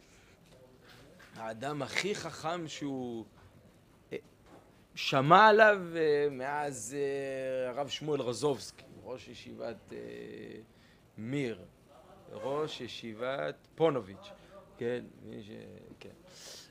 האדם 1.35 1.81
הכי 1.81 2.15
חכם 2.15 2.67
שהוא 2.67 3.25
אה, 4.13 4.17
שמע 4.95 5.47
עליו 5.47 5.81
אה, 5.95 6.27
מאז 6.31 6.95
אה, 6.97 7.69
הרב 7.69 7.87
שמואל 7.87 8.21
רזובסקי, 8.21 8.85
ראש 9.03 9.27
ישיבת 9.27 9.93
מיר, 11.17 11.59
ראש 12.31 12.81
ישיבת 12.81 13.55
פונוביץ'. 13.75 14.29
כן, 14.77 15.03
מי 15.23 15.43
ש... 15.43 15.49
כן. 15.99 16.09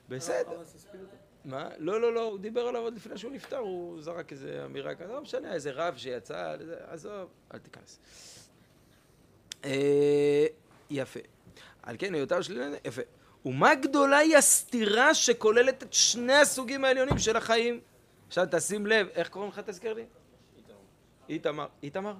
בסדר. 0.08 0.62
מה? 1.44 1.68
לא, 1.78 2.00
לא, 2.00 2.14
לא, 2.14 2.22
הוא 2.22 2.38
דיבר 2.38 2.60
עליו 2.60 2.82
עוד 2.82 2.94
לפני 2.94 3.18
שהוא 3.18 3.32
נפטר, 3.32 3.56
הוא 3.56 4.02
זרק 4.02 4.32
איזה 4.32 4.64
אמירה 4.64 4.94
כזאת, 4.94 5.14
לא 5.14 5.22
משנה, 5.22 5.52
איזה 5.52 5.70
רב 5.70 5.96
שיצא, 5.96 6.56
עזוב, 6.86 7.28
אל 7.54 7.58
תיכנס. 7.58 7.98
אה, 9.64 10.46
יפה. 10.90 11.20
על 11.82 11.96
כן, 11.98 12.14
היותר 12.14 12.42
שלילי, 12.42 12.76
יפה. 12.84 13.02
ומה 13.44 13.74
גדולה 13.74 14.18
היא 14.18 14.36
הסתירה 14.36 15.14
שכוללת 15.14 15.82
את 15.82 15.92
שני 15.92 16.34
הסוגים 16.34 16.84
העליונים 16.84 17.18
של 17.18 17.36
החיים? 17.36 17.80
עכשיו 18.28 18.46
תשים 18.50 18.86
לב, 18.86 19.08
איך 19.14 19.28
קוראים 19.28 19.50
לך 19.50 19.58
תזכיר 19.58 19.92
לי? 19.92 20.04
איתמר. 21.28 21.66
איתמר? 21.82 22.14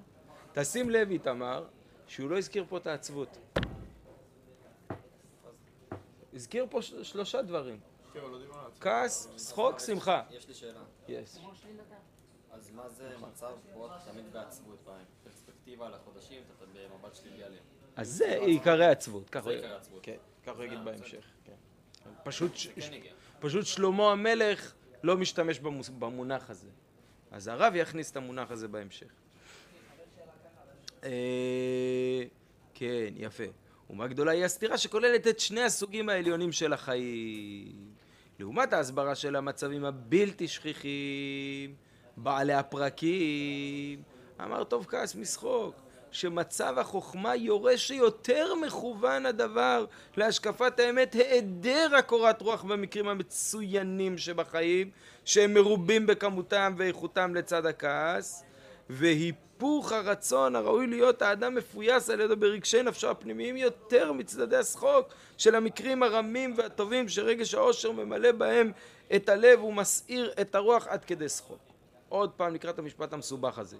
תשים 0.53 0.91
לב, 0.91 1.11
איתמר, 1.11 1.65
שהוא 2.13 2.31
לא 2.31 2.39
הזכיר 2.39 2.65
פה 2.69 2.77
את 2.77 2.87
העצבות. 2.87 3.39
הזכיר 6.35 6.67
פה 6.71 6.83
שלושה 6.83 7.43
דברים. 7.43 7.81
כן, 8.13 8.21
לא. 8.21 8.39
כעס, 8.81 9.29
צחוק, 9.37 9.79
שמחה. 9.79 10.23
יש 10.31 10.49
לי 10.49 10.55
שאלה. 10.55 10.81
יש. 11.09 11.39
אז 12.51 12.71
מה 12.71 12.89
זה 12.89 13.19
מצב 13.19 13.53
אתה 13.87 13.99
תמיד 14.13 14.33
בעצבות? 14.33 14.79
בפרספקטיבה 15.23 15.87
על 15.87 15.95
החודשים, 15.95 16.43
אתה 16.57 16.65
במבט 16.67 17.15
שלילי 17.15 17.45
עליהם. 17.45 17.65
אז 17.97 18.09
זה 18.09 18.39
עיקרי 18.41 18.87
עצבות. 18.87 19.31
זה 19.45 19.51
עיקרי 19.51 19.73
עצבות. 19.73 20.01
כן, 20.03 20.17
ככה 20.47 20.57
הוא 20.57 20.65
יגיד 20.65 20.79
בהמשך. 20.85 21.25
כן. 21.45 21.55
פשוט 23.41 23.67
שלמה 23.67 24.13
המלך 24.13 24.75
לא 25.03 25.17
משתמש 25.17 25.59
במונח 25.99 26.51
הזה. 26.51 26.69
אז 27.31 27.49
הרב 27.49 27.73
יכניס 27.77 28.11
את 28.11 28.17
המונח 28.17 28.51
הזה 28.51 28.69
בהמשך. 28.69 29.22
אה, 31.05 32.23
כן, 32.75 33.15
יפה. 33.17 33.45
ומה 33.91 34.07
גדולה 34.07 34.33
היא 34.33 34.45
הסתירה 34.45 34.79
שכוללת 34.79 35.27
את 35.27 35.41
שני 35.41 35.63
הסוגים 35.63 36.09
העליונים 36.09 36.53
של 36.53 36.73
החיים. 36.73 37.93
לעומת 38.39 38.73
ההסברה 38.73 39.15
של 39.15 39.37
המצבים 39.37 39.85
הבלתי 39.85 40.49
שכיחים, 40.49 41.75
בעלי 42.17 42.55
הפרקים, 42.55 44.03
אמר 44.41 44.65
טוב 44.65 44.87
כעס 44.89 45.15
משחוק, 45.15 45.75
שמצב 46.11 46.79
החוכמה 46.79 47.37
יורה 47.37 47.77
שיותר 47.77 48.55
מכוון 48.55 49.27
הדבר 49.27 49.85
להשקפת 50.17 50.81
האמת 50.81 51.13
היעדר 51.13 51.97
הקורת 51.99 52.43
רוח 52.43 52.63
במקרים 52.63 53.09
המצוינים 53.09 54.19
שבחיים, 54.19 54.91
שהם 55.25 55.55
מרובים 55.55 56.07
בכמותם 56.07 56.75
ואיכותם 56.77 57.35
לצד 57.35 57.67
הכעס, 57.67 58.45
והיפוך 59.63 59.93
הרצון 59.93 60.57
הראוי 60.57 60.87
להיות 60.87 61.23
האדם 61.23 61.55
מפויס 61.55 62.11
על 62.11 62.21
ידו 62.21 62.37
ברגשי 62.37 62.83
נפשו 62.83 63.11
הפנימיים 63.11 63.57
יותר 63.57 64.13
מצדדי 64.13 64.57
השחוק 64.57 65.15
של 65.39 65.55
המקרים 65.55 66.03
הרמים 66.03 66.55
והטובים 66.57 67.09
שרגש 67.09 67.55
העושר 67.55 67.93
ממלא 67.93 68.33
בהם 68.33 68.73
את 69.17 69.29
הלב 69.29 69.65
ומסעיר 69.65 70.33
את 70.41 70.55
הרוח 70.55 70.87
עד 70.87 71.05
כדי 71.05 71.29
שחוק. 71.29 71.59
עוד 72.09 72.31
פעם 72.31 72.53
נקרא 72.53 72.71
את 72.71 72.79
המשפט 72.79 73.13
המסובך 73.13 73.59
הזה. 73.59 73.77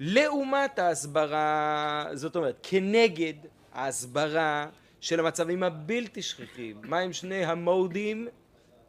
לעומת 0.00 0.78
ההסברה, 0.78 2.06
זאת 2.12 2.36
אומרת, 2.36 2.58
כנגד 2.62 3.34
ההסברה 3.72 4.68
של 5.00 5.20
המצבים 5.20 5.62
הבלתי 5.62 6.22
שכיחים, 6.22 6.80
מה 6.82 6.98
עם 6.98 7.12
שני 7.12 7.44
המודים? 7.44 8.28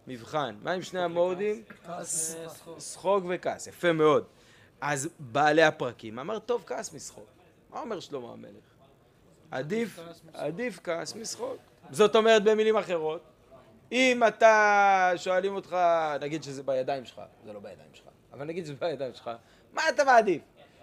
מבחן. 0.07 0.55
מה 0.61 0.71
עם 0.71 0.81
שני 0.81 1.01
המודים? 1.01 1.63
שחוק 2.79 3.23
וכעס, 3.29 3.67
יפה 3.67 3.93
מאוד. 3.93 4.23
אז 4.85 5.09
בעלי 5.19 5.63
הפרקים 5.63 6.19
אמר, 6.19 6.39
טוב 6.39 6.63
כעס 6.67 6.93
משחוק. 6.93 7.25
מה 7.69 7.79
אומר 7.81 7.99
שלמה 7.99 8.31
המלך? 8.31 8.63
עדיף, 9.51 9.99
עדיף 10.33 10.79
כעס 10.83 11.15
משחוק. 11.15 11.57
זאת 11.91 12.15
אומרת 12.15 12.43
במילים 12.43 12.77
אחרות, 12.77 13.21
אם 13.91 14.23
אתה, 14.27 15.11
שואלים 15.15 15.55
אותך, 15.55 15.77
נגיד 16.21 16.43
שזה 16.43 16.63
בידיים 16.63 17.05
שלך, 17.05 17.21
זה 17.45 17.53
לא 17.53 17.59
בידיים 17.59 17.89
שלך, 17.93 18.05
אבל 18.33 18.45
נגיד 18.45 18.65
שזה 18.65 18.73
בידיים 18.79 19.13
שלך, 19.13 19.31
מה 19.73 19.81
אתה 19.89 20.03
מעדיף? 20.03 20.41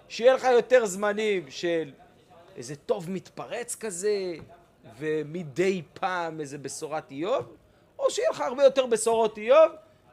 שיהיה 0.09 0.35
לך 0.35 0.45
יותר 0.45 0.87
זמנים 0.87 1.51
של 1.51 1.93
איזה 2.57 2.77
טוב 2.77 3.11
מתפרץ 3.11 3.75
כזה, 3.75 4.35
ומדי 4.99 5.83
פעם 5.95 6.41
איזה 6.41 6.59
בשורת 6.59 7.11
איוב, 7.11 7.57
או 7.99 8.11
שיהיה 8.11 8.31
לך 8.31 8.41
הרבה 8.41 8.65
יותר 8.65 8.87
בשורות 8.87 9.39
איוב, 9.39 9.73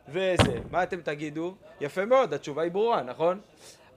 וזה. 0.09 0.59
מה 0.71 0.83
אתם 0.83 1.01
תגידו? 1.01 1.55
יפה 1.81 2.05
מאוד, 2.05 2.33
התשובה 2.33 2.61
היא 2.63 2.71
ברורה, 2.71 3.03
נכון? 3.03 3.39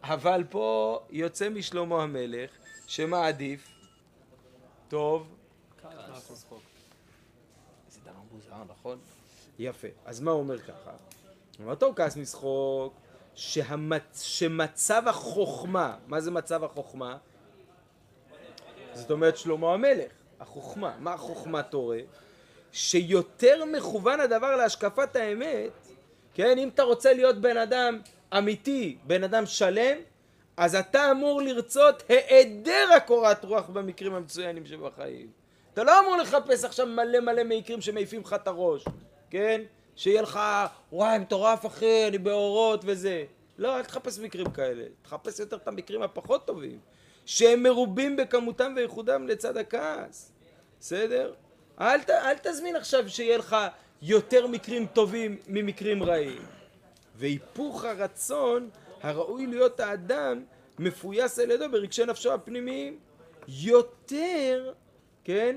אבל 0.03 0.45
פה 0.51 0.99
יוצא 1.11 1.49
משלמה 1.49 2.03
המלך, 2.03 2.51
שמעדיף 2.87 3.69
טוב 4.89 5.37
זה 7.91 8.01
דבר 8.05 8.13
מוזר, 8.33 8.65
נכון? 8.69 8.99
יפה. 9.59 9.89
אז 10.05 10.21
מה 10.21 10.31
הוא 10.31 10.41
אומר 10.41 10.59
ככה? 10.59 10.91
הוא 10.91 11.65
אומר, 11.65 11.75
טוב, 11.75 11.95
כעס 11.97 12.17
משחוק. 12.17 12.95
שמצב 14.15 15.03
החוכמה, 15.07 15.97
מה 16.07 16.21
זה 16.21 16.31
מצב 16.31 16.65
החוכמה? 16.65 17.17
זאת 18.95 19.11
אומרת 19.11 19.37
שלמה 19.37 19.75
המלך, 19.75 20.13
החוכמה. 20.41 20.97
מה 20.99 21.13
החוכמה 21.13 21.63
תורה? 21.63 21.99
שיותר 22.73 23.65
מכוון 23.65 24.21
הדבר 24.21 24.57
להשקפת 24.57 25.17
האמת, 25.17 25.71
כן, 26.41 26.59
אם 26.59 26.69
אתה 26.69 26.83
רוצה 26.83 27.13
להיות 27.13 27.41
בן 27.41 27.57
אדם 27.57 28.01
אמיתי, 28.39 28.97
בן 29.05 29.25
אדם 29.25 29.47
שלם, 29.47 29.97
אז 30.57 30.75
אתה 30.75 31.11
אמור 31.11 31.43
לרצות 31.43 32.03
היעדר 32.09 32.93
הקורת 32.97 33.45
רוח 33.45 33.69
במקרים 33.69 34.15
המצוינים 34.15 34.67
שבחיים. 34.67 35.31
אתה 35.73 35.85
לא 35.85 36.01
אמור 36.01 36.17
לחפש 36.17 36.65
עכשיו 36.65 36.87
מלא 36.87 37.21
מלא 37.21 37.43
מקרים 37.45 37.81
שמעיפים 37.81 38.21
לך 38.21 38.33
את 38.33 38.47
הראש, 38.47 38.85
כן? 39.31 39.61
שיהיה 39.97 40.23
לך, 40.23 40.41
וואי, 40.93 41.19
מטורף 41.19 41.67
אחי, 41.67 42.09
אני 42.09 42.19
באורות 42.19 42.81
וזה. 42.85 43.25
לא, 43.59 43.77
אל 43.77 43.85
תחפש 43.85 44.19
מקרים 44.19 44.51
כאלה. 44.51 44.85
תחפש 45.03 45.41
יותר 45.41 45.57
את 45.57 45.69
המקרים 45.69 46.03
הפחות 46.03 46.47
טובים. 46.47 46.79
שהם 47.27 47.63
מרובים 47.63 48.17
בכמותם 48.17 48.73
וייחודם 48.77 49.29
לצד 49.29 49.57
הכעס. 49.57 50.33
בסדר? 50.81 51.35
אל, 51.81 52.03
ת, 52.03 52.11
אל 52.11 52.37
תזמין 52.43 52.77
עכשיו 52.77 53.09
שיהיה 53.09 53.39
לך 53.39 53.57
יותר 54.03 54.47
מקרים 54.47 54.87
טובים 54.87 55.37
ממקרים 55.49 56.03
רעים. 56.03 56.43
והיפוך 57.17 57.85
הרצון 57.85 58.71
הראוי 59.03 59.47
להיות 59.47 59.81
האדם 59.81 60.45
מפויס 60.79 61.39
על 61.39 61.51
ידו 61.51 61.71
ברגשי 61.71 62.05
נפשו 62.05 62.33
הפנימיים 62.33 62.99
יותר, 63.49 64.73
כן, 65.25 65.57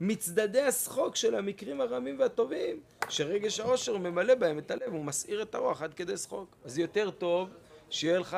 מצדדי 0.00 0.60
השחוק 0.60 1.16
של 1.16 1.34
המקרים 1.34 1.80
הרמים 1.80 2.18
והטובים 2.18 2.80
שרגש 3.08 3.60
העושר 3.60 3.98
ממלא 3.98 4.34
בהם 4.34 4.58
את 4.58 4.70
הלב 4.70 4.94
ומסעיר 4.94 5.42
את 5.42 5.54
הרוח 5.54 5.82
עד 5.82 5.94
כדי 5.94 6.16
שחוק. 6.16 6.56
אז 6.64 6.78
יותר 6.78 7.10
טוב 7.10 7.48
שיהיה 7.90 8.18
לך 8.18 8.36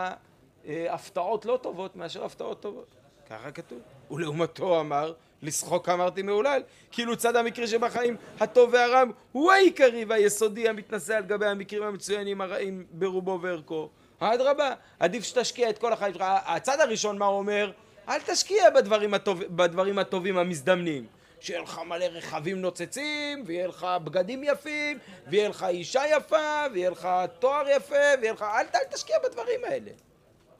אה, 0.66 0.94
הפתעות 0.94 1.44
לא 1.44 1.58
טובות 1.62 1.96
מאשר 1.96 2.24
הפתעות 2.24 2.60
טובות. 2.60 2.86
ככה 3.30 3.50
כתוב. 3.50 3.78
ולעומתו 4.10 4.80
אמר, 4.80 5.12
לשחוק 5.42 5.88
אמרתי 5.88 6.22
מהולל, 6.22 6.62
כאילו 6.90 7.16
צד 7.16 7.36
המקרה 7.36 7.66
שבחיים 7.66 8.16
הטוב 8.40 8.70
והרם 8.72 9.10
הוא 9.32 9.52
העיקרי 9.52 10.04
והיסודי 10.04 10.68
המתנשא 10.68 11.16
על 11.16 11.24
גבי 11.24 11.46
המקרים 11.46 11.82
המצוינים 11.82 12.40
הרעים 12.40 12.86
ברובו 12.90 13.38
וערכו. 13.42 13.88
אדרבה, 14.18 14.74
עדיף 15.00 15.24
שתשקיע 15.24 15.70
את 15.70 15.78
כל 15.78 15.92
החיים 15.92 16.14
שלך. 16.14 16.24
הצד 16.28 16.80
הראשון 16.80 17.18
מה 17.18 17.26
הוא 17.26 17.38
אומר? 17.38 17.72
אל 18.08 18.20
תשקיע 18.20 18.70
בדברים, 18.70 19.14
הטוב, 19.14 19.42
בדברים 19.42 19.98
הטובים 19.98 20.38
המזדמנים. 20.38 21.06
שיהיה 21.40 21.62
לך 21.62 21.80
מלא 21.86 22.04
רכבים 22.04 22.60
נוצצים, 22.60 23.42
ויהיה 23.46 23.66
לך 23.66 23.86
בגדים 24.04 24.44
יפים, 24.44 24.98
ויהיה 25.26 25.48
לך 25.48 25.66
אישה 25.68 26.02
יפה, 26.16 26.64
ויהיה 26.72 26.90
לך 26.90 27.08
תואר 27.38 27.68
יפה, 27.76 27.94
ויהיה 28.20 28.32
לך... 28.32 28.42
אל, 28.42 28.66
אל 28.74 28.84
תשקיע 28.90 29.16
בדברים 29.24 29.60
האלה. 29.64 29.90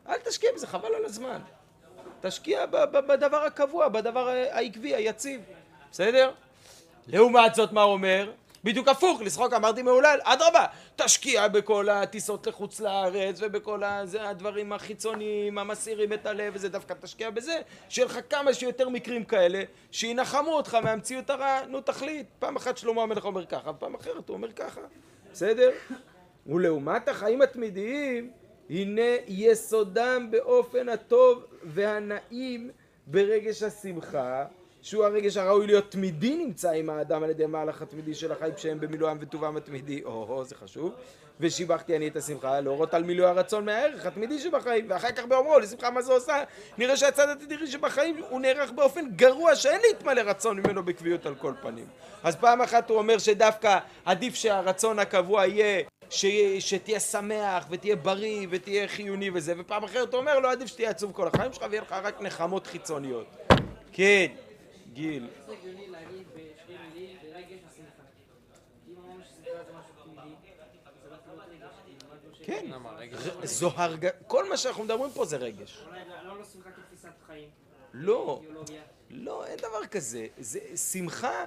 אל 0.09 0.19
תשקיע 0.19 0.51
בזה, 0.55 0.67
חבל 0.67 0.95
על 0.95 1.05
הזמן. 1.05 1.41
תשקיע 2.21 2.67
בדבר 3.07 3.37
הקבוע, 3.37 3.89
בדבר 3.89 4.29
העקבי, 4.29 4.95
היציב. 4.95 5.41
בסדר? 5.91 6.31
לעומת 7.07 7.55
זאת, 7.55 7.73
מה 7.73 7.83
הוא 7.83 7.93
אומר? 7.93 8.33
בדיוק 8.65 8.89
הפוך, 8.89 9.21
לשחוק 9.21 9.53
אמרתי 9.53 9.83
מהולל, 9.83 10.19
אדרבה, 10.23 10.67
תשקיע 10.97 11.49
בכל 11.49 11.89
הטיסות 11.89 12.47
לחוץ 12.47 12.81
לארץ 12.81 13.39
ובכל 13.43 13.85
הזה, 13.85 14.29
הדברים 14.29 14.73
החיצוניים, 14.73 15.59
המסעירים 15.59 16.13
את 16.13 16.27
הלב 16.27 16.53
וזה, 16.57 16.69
דווקא 16.69 16.95
תשקיע 17.01 17.31
בזה, 17.31 17.61
שיהיה 17.89 18.07
לך 18.07 18.19
כמה 18.31 18.55
שיותר 18.55 18.89
מקרים 18.89 19.25
כאלה, 19.25 19.63
שינחמו 19.91 20.53
אותך 20.53 20.75
מהמציאות 20.75 21.31
הרעה, 21.31 21.67
נו 21.67 21.81
תחליט. 21.81 22.27
פעם 22.39 22.57
אחת 22.57 22.79
שלמה 22.79 23.03
המלך 23.03 23.25
אומר 23.25 23.47
ככה, 23.47 23.73
פעם 23.73 23.95
אחרת 23.95 24.29
הוא 24.29 24.37
אומר 24.37 24.53
ככה, 24.53 24.81
בסדר? 25.33 25.71
ולעומת 26.47 27.09
החיים 27.09 27.43
התמידיים, 27.43 28.31
הנה 28.71 29.03
יסודם 29.27 30.29
באופן 30.31 30.89
הטוב 30.89 31.45
והנעים 31.63 32.71
ברגש 33.07 33.63
השמחה, 33.63 34.45
שהוא 34.83 35.05
הרגש 35.05 35.37
הראוי 35.37 35.67
להיות 35.67 35.91
תמידי 35.91 36.37
נמצא 36.37 36.71
עם 36.71 36.91
האדם 36.91 37.23
על 37.23 37.31
ידי 37.31 37.47
מהלך 37.47 37.83
התמידי 37.83 38.15
של 38.15 38.33
החיים 38.33 38.55
כשהם 38.55 38.81
במילואם 38.81 39.17
וטובם 39.21 39.57
התמידי, 39.57 40.03
או-הו, 40.05 40.45
זה 40.45 40.55
חשוב. 40.55 40.93
ושיבחתי 41.41 41.97
אני 41.97 42.09
את 42.09 42.17
השמחה, 42.17 42.61
להורות 42.61 42.95
על 42.95 43.05
מילוי 43.05 43.27
הרצון 43.27 43.65
מהערך 43.65 44.07
התמידי 44.07 44.39
שבחיים, 44.39 44.87
ואחר 44.89 45.13
כך 45.13 45.25
באומרו 45.25 45.59
לשמחה 45.59 45.91
מה 45.91 46.03
זה 46.03 46.13
עושה, 46.13 46.43
נראה 46.79 46.97
שהצד 46.97 47.29
התדירי 47.29 47.67
שבחיים 47.67 48.23
הוא 48.31 48.41
נערך 48.41 48.71
באופן 48.71 49.11
גרוע 49.17 49.57
שאין 49.57 49.81
להתמלא 49.89 50.21
רצון 50.21 50.61
ממנו 50.61 50.83
בקביעות 50.83 51.27
על 51.27 51.35
כל 51.35 51.53
פנים. 51.63 51.87
אז 52.23 52.37
פעם 52.37 52.63
אחת 52.63 52.91
הוא 52.91 52.99
אומר 52.99 53.19
שדווקא 53.19 53.79
עדיף 54.05 54.35
שהרצון 54.35 54.99
הקבוע 54.99 55.47
יהיה 55.47 55.83
ש... 56.11 56.27
שתהיה 56.61 57.01
שמח 57.01 57.67
ותהיה 57.71 57.97
בריא 57.97 58.47
ותהיה 58.51 58.89
חיוני 58.89 59.31
וזה, 59.35 59.55
ופעם 59.59 59.85
אחרת 59.85 60.13
הוא 60.13 60.21
אומר 60.21 60.39
לו 60.39 60.49
עדיף 60.49 60.69
שתהיה 60.69 60.91
עצוב 60.91 61.13
כל 61.13 61.29
החיים 61.29 61.53
שלך 61.53 61.65
ויהיה 61.71 61.83
לך 61.83 61.93
רק 61.93 62.21
נחמות 62.21 62.67
חיצוניות. 62.67 63.27
כן, 63.93 64.27
גיל. 64.93 65.29
לא 65.49 65.55
ש- 72.35 72.41
כן, 72.43 72.67
זו 73.45 73.71
הרג... 73.77 74.09
כל 74.27 74.49
מה 74.49 74.57
שאנחנו 74.57 74.85
מדברים 74.85 75.11
פה 75.11 75.25
זה 75.25 75.37
רגש. 75.37 75.85
לא 77.95 78.41
לא 78.49 78.55
לא. 78.55 78.63
לא, 79.11 79.47
אין 79.47 79.57
דבר 79.59 79.87
כזה. 79.91 80.27
זה 80.39 80.61
שמחה, 80.77 81.45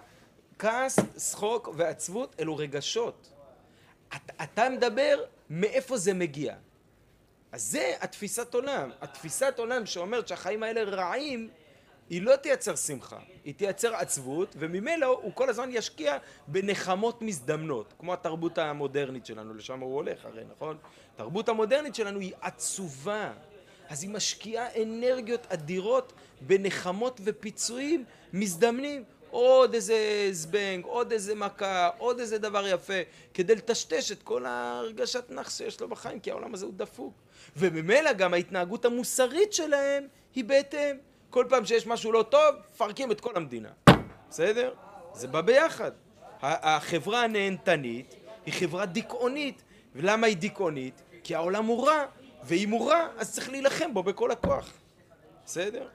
כעס, 0.59 0.99
שחוק 1.31 1.69
ועצבות 1.75 2.35
אלו 2.39 2.57
רגשות. 2.57 3.29
אתה, 4.15 4.43
אתה 4.43 4.69
מדבר 4.69 5.23
מאיפה 5.49 5.97
זה 5.97 6.13
מגיע. 6.13 6.55
אז 7.51 7.63
זה 7.63 7.93
התפיסת 8.01 8.53
עולם. 8.53 8.89
התפיסת 9.01 9.53
עולם 9.57 9.85
שאומרת 9.85 10.27
שהחיים 10.27 10.63
האלה 10.63 10.83
רעים, 10.83 11.49
היא 12.09 12.21
לא 12.21 12.35
תייצר 12.35 12.75
שמחה, 12.75 13.19
היא 13.45 13.53
תייצר 13.55 13.95
עצבות, 13.95 14.55
וממילא 14.59 15.05
הוא 15.05 15.31
כל 15.35 15.49
הזמן 15.49 15.69
ישקיע 15.71 16.17
בנחמות 16.47 17.21
מזדמנות, 17.21 17.93
כמו 17.99 18.13
התרבות 18.13 18.57
המודרנית 18.57 19.25
שלנו, 19.25 19.53
לשם 19.53 19.79
הוא 19.79 19.95
הולך 19.95 20.25
הרי, 20.25 20.43
נכון? 20.55 20.77
התרבות 21.13 21.49
המודרנית 21.49 21.95
שלנו 21.95 22.19
היא 22.19 22.33
עצובה, 22.41 23.33
אז 23.89 24.03
היא 24.03 24.09
משקיעה 24.09 24.81
אנרגיות 24.81 25.47
אדירות 25.49 26.13
בנחמות 26.41 27.21
ופיצויים 27.23 28.05
מזדמנים. 28.33 29.03
עוד 29.31 29.73
איזה 29.73 30.27
זבנג, 30.31 30.85
עוד 30.85 31.11
איזה 31.11 31.35
מכה, 31.35 31.89
עוד 31.97 32.19
איזה 32.19 32.37
דבר 32.37 32.67
יפה, 32.67 32.93
כדי 33.33 33.55
לטשטש 33.55 34.11
את 34.11 34.23
כל 34.23 34.45
הרגשת 34.45 35.23
נאחס 35.29 35.57
שיש 35.57 35.81
לו 35.81 35.87
בחיים, 35.87 36.19
כי 36.19 36.31
העולם 36.31 36.53
הזה 36.53 36.65
הוא 36.65 36.73
דפוק. 36.77 37.13
וממילא 37.57 38.13
גם 38.13 38.33
ההתנהגות 38.33 38.85
המוסרית 38.85 39.53
שלהם 39.53 40.07
היא 40.35 40.43
בהתאם. 40.43 40.97
כל 41.29 41.45
פעם 41.49 41.65
שיש 41.65 41.87
משהו 41.87 42.11
לא 42.11 42.23
טוב, 42.23 42.55
מפרקים 42.73 43.11
את 43.11 43.21
כל 43.21 43.31
המדינה. 43.35 43.69
בסדר? 44.29 44.73
זה 45.13 45.27
בא 45.27 45.41
ביחד. 45.41 45.91
החברה 46.41 47.23
הנהנתנית 47.23 48.15
היא 48.45 48.53
חברה 48.53 48.85
דיכאונית. 48.85 49.63
ולמה 49.95 50.27
היא 50.27 50.37
דיכאונית? 50.37 51.01
כי 51.23 51.35
העולם 51.35 51.65
הוא 51.65 51.87
רע, 51.87 52.05
ואם 52.43 52.69
הוא 52.69 52.89
רע, 52.89 53.07
אז 53.17 53.33
צריך 53.33 53.49
להילחם 53.49 53.93
בו 53.93 54.03
בכל 54.03 54.31
הכוח. 54.31 54.73
בסדר? 55.45 55.87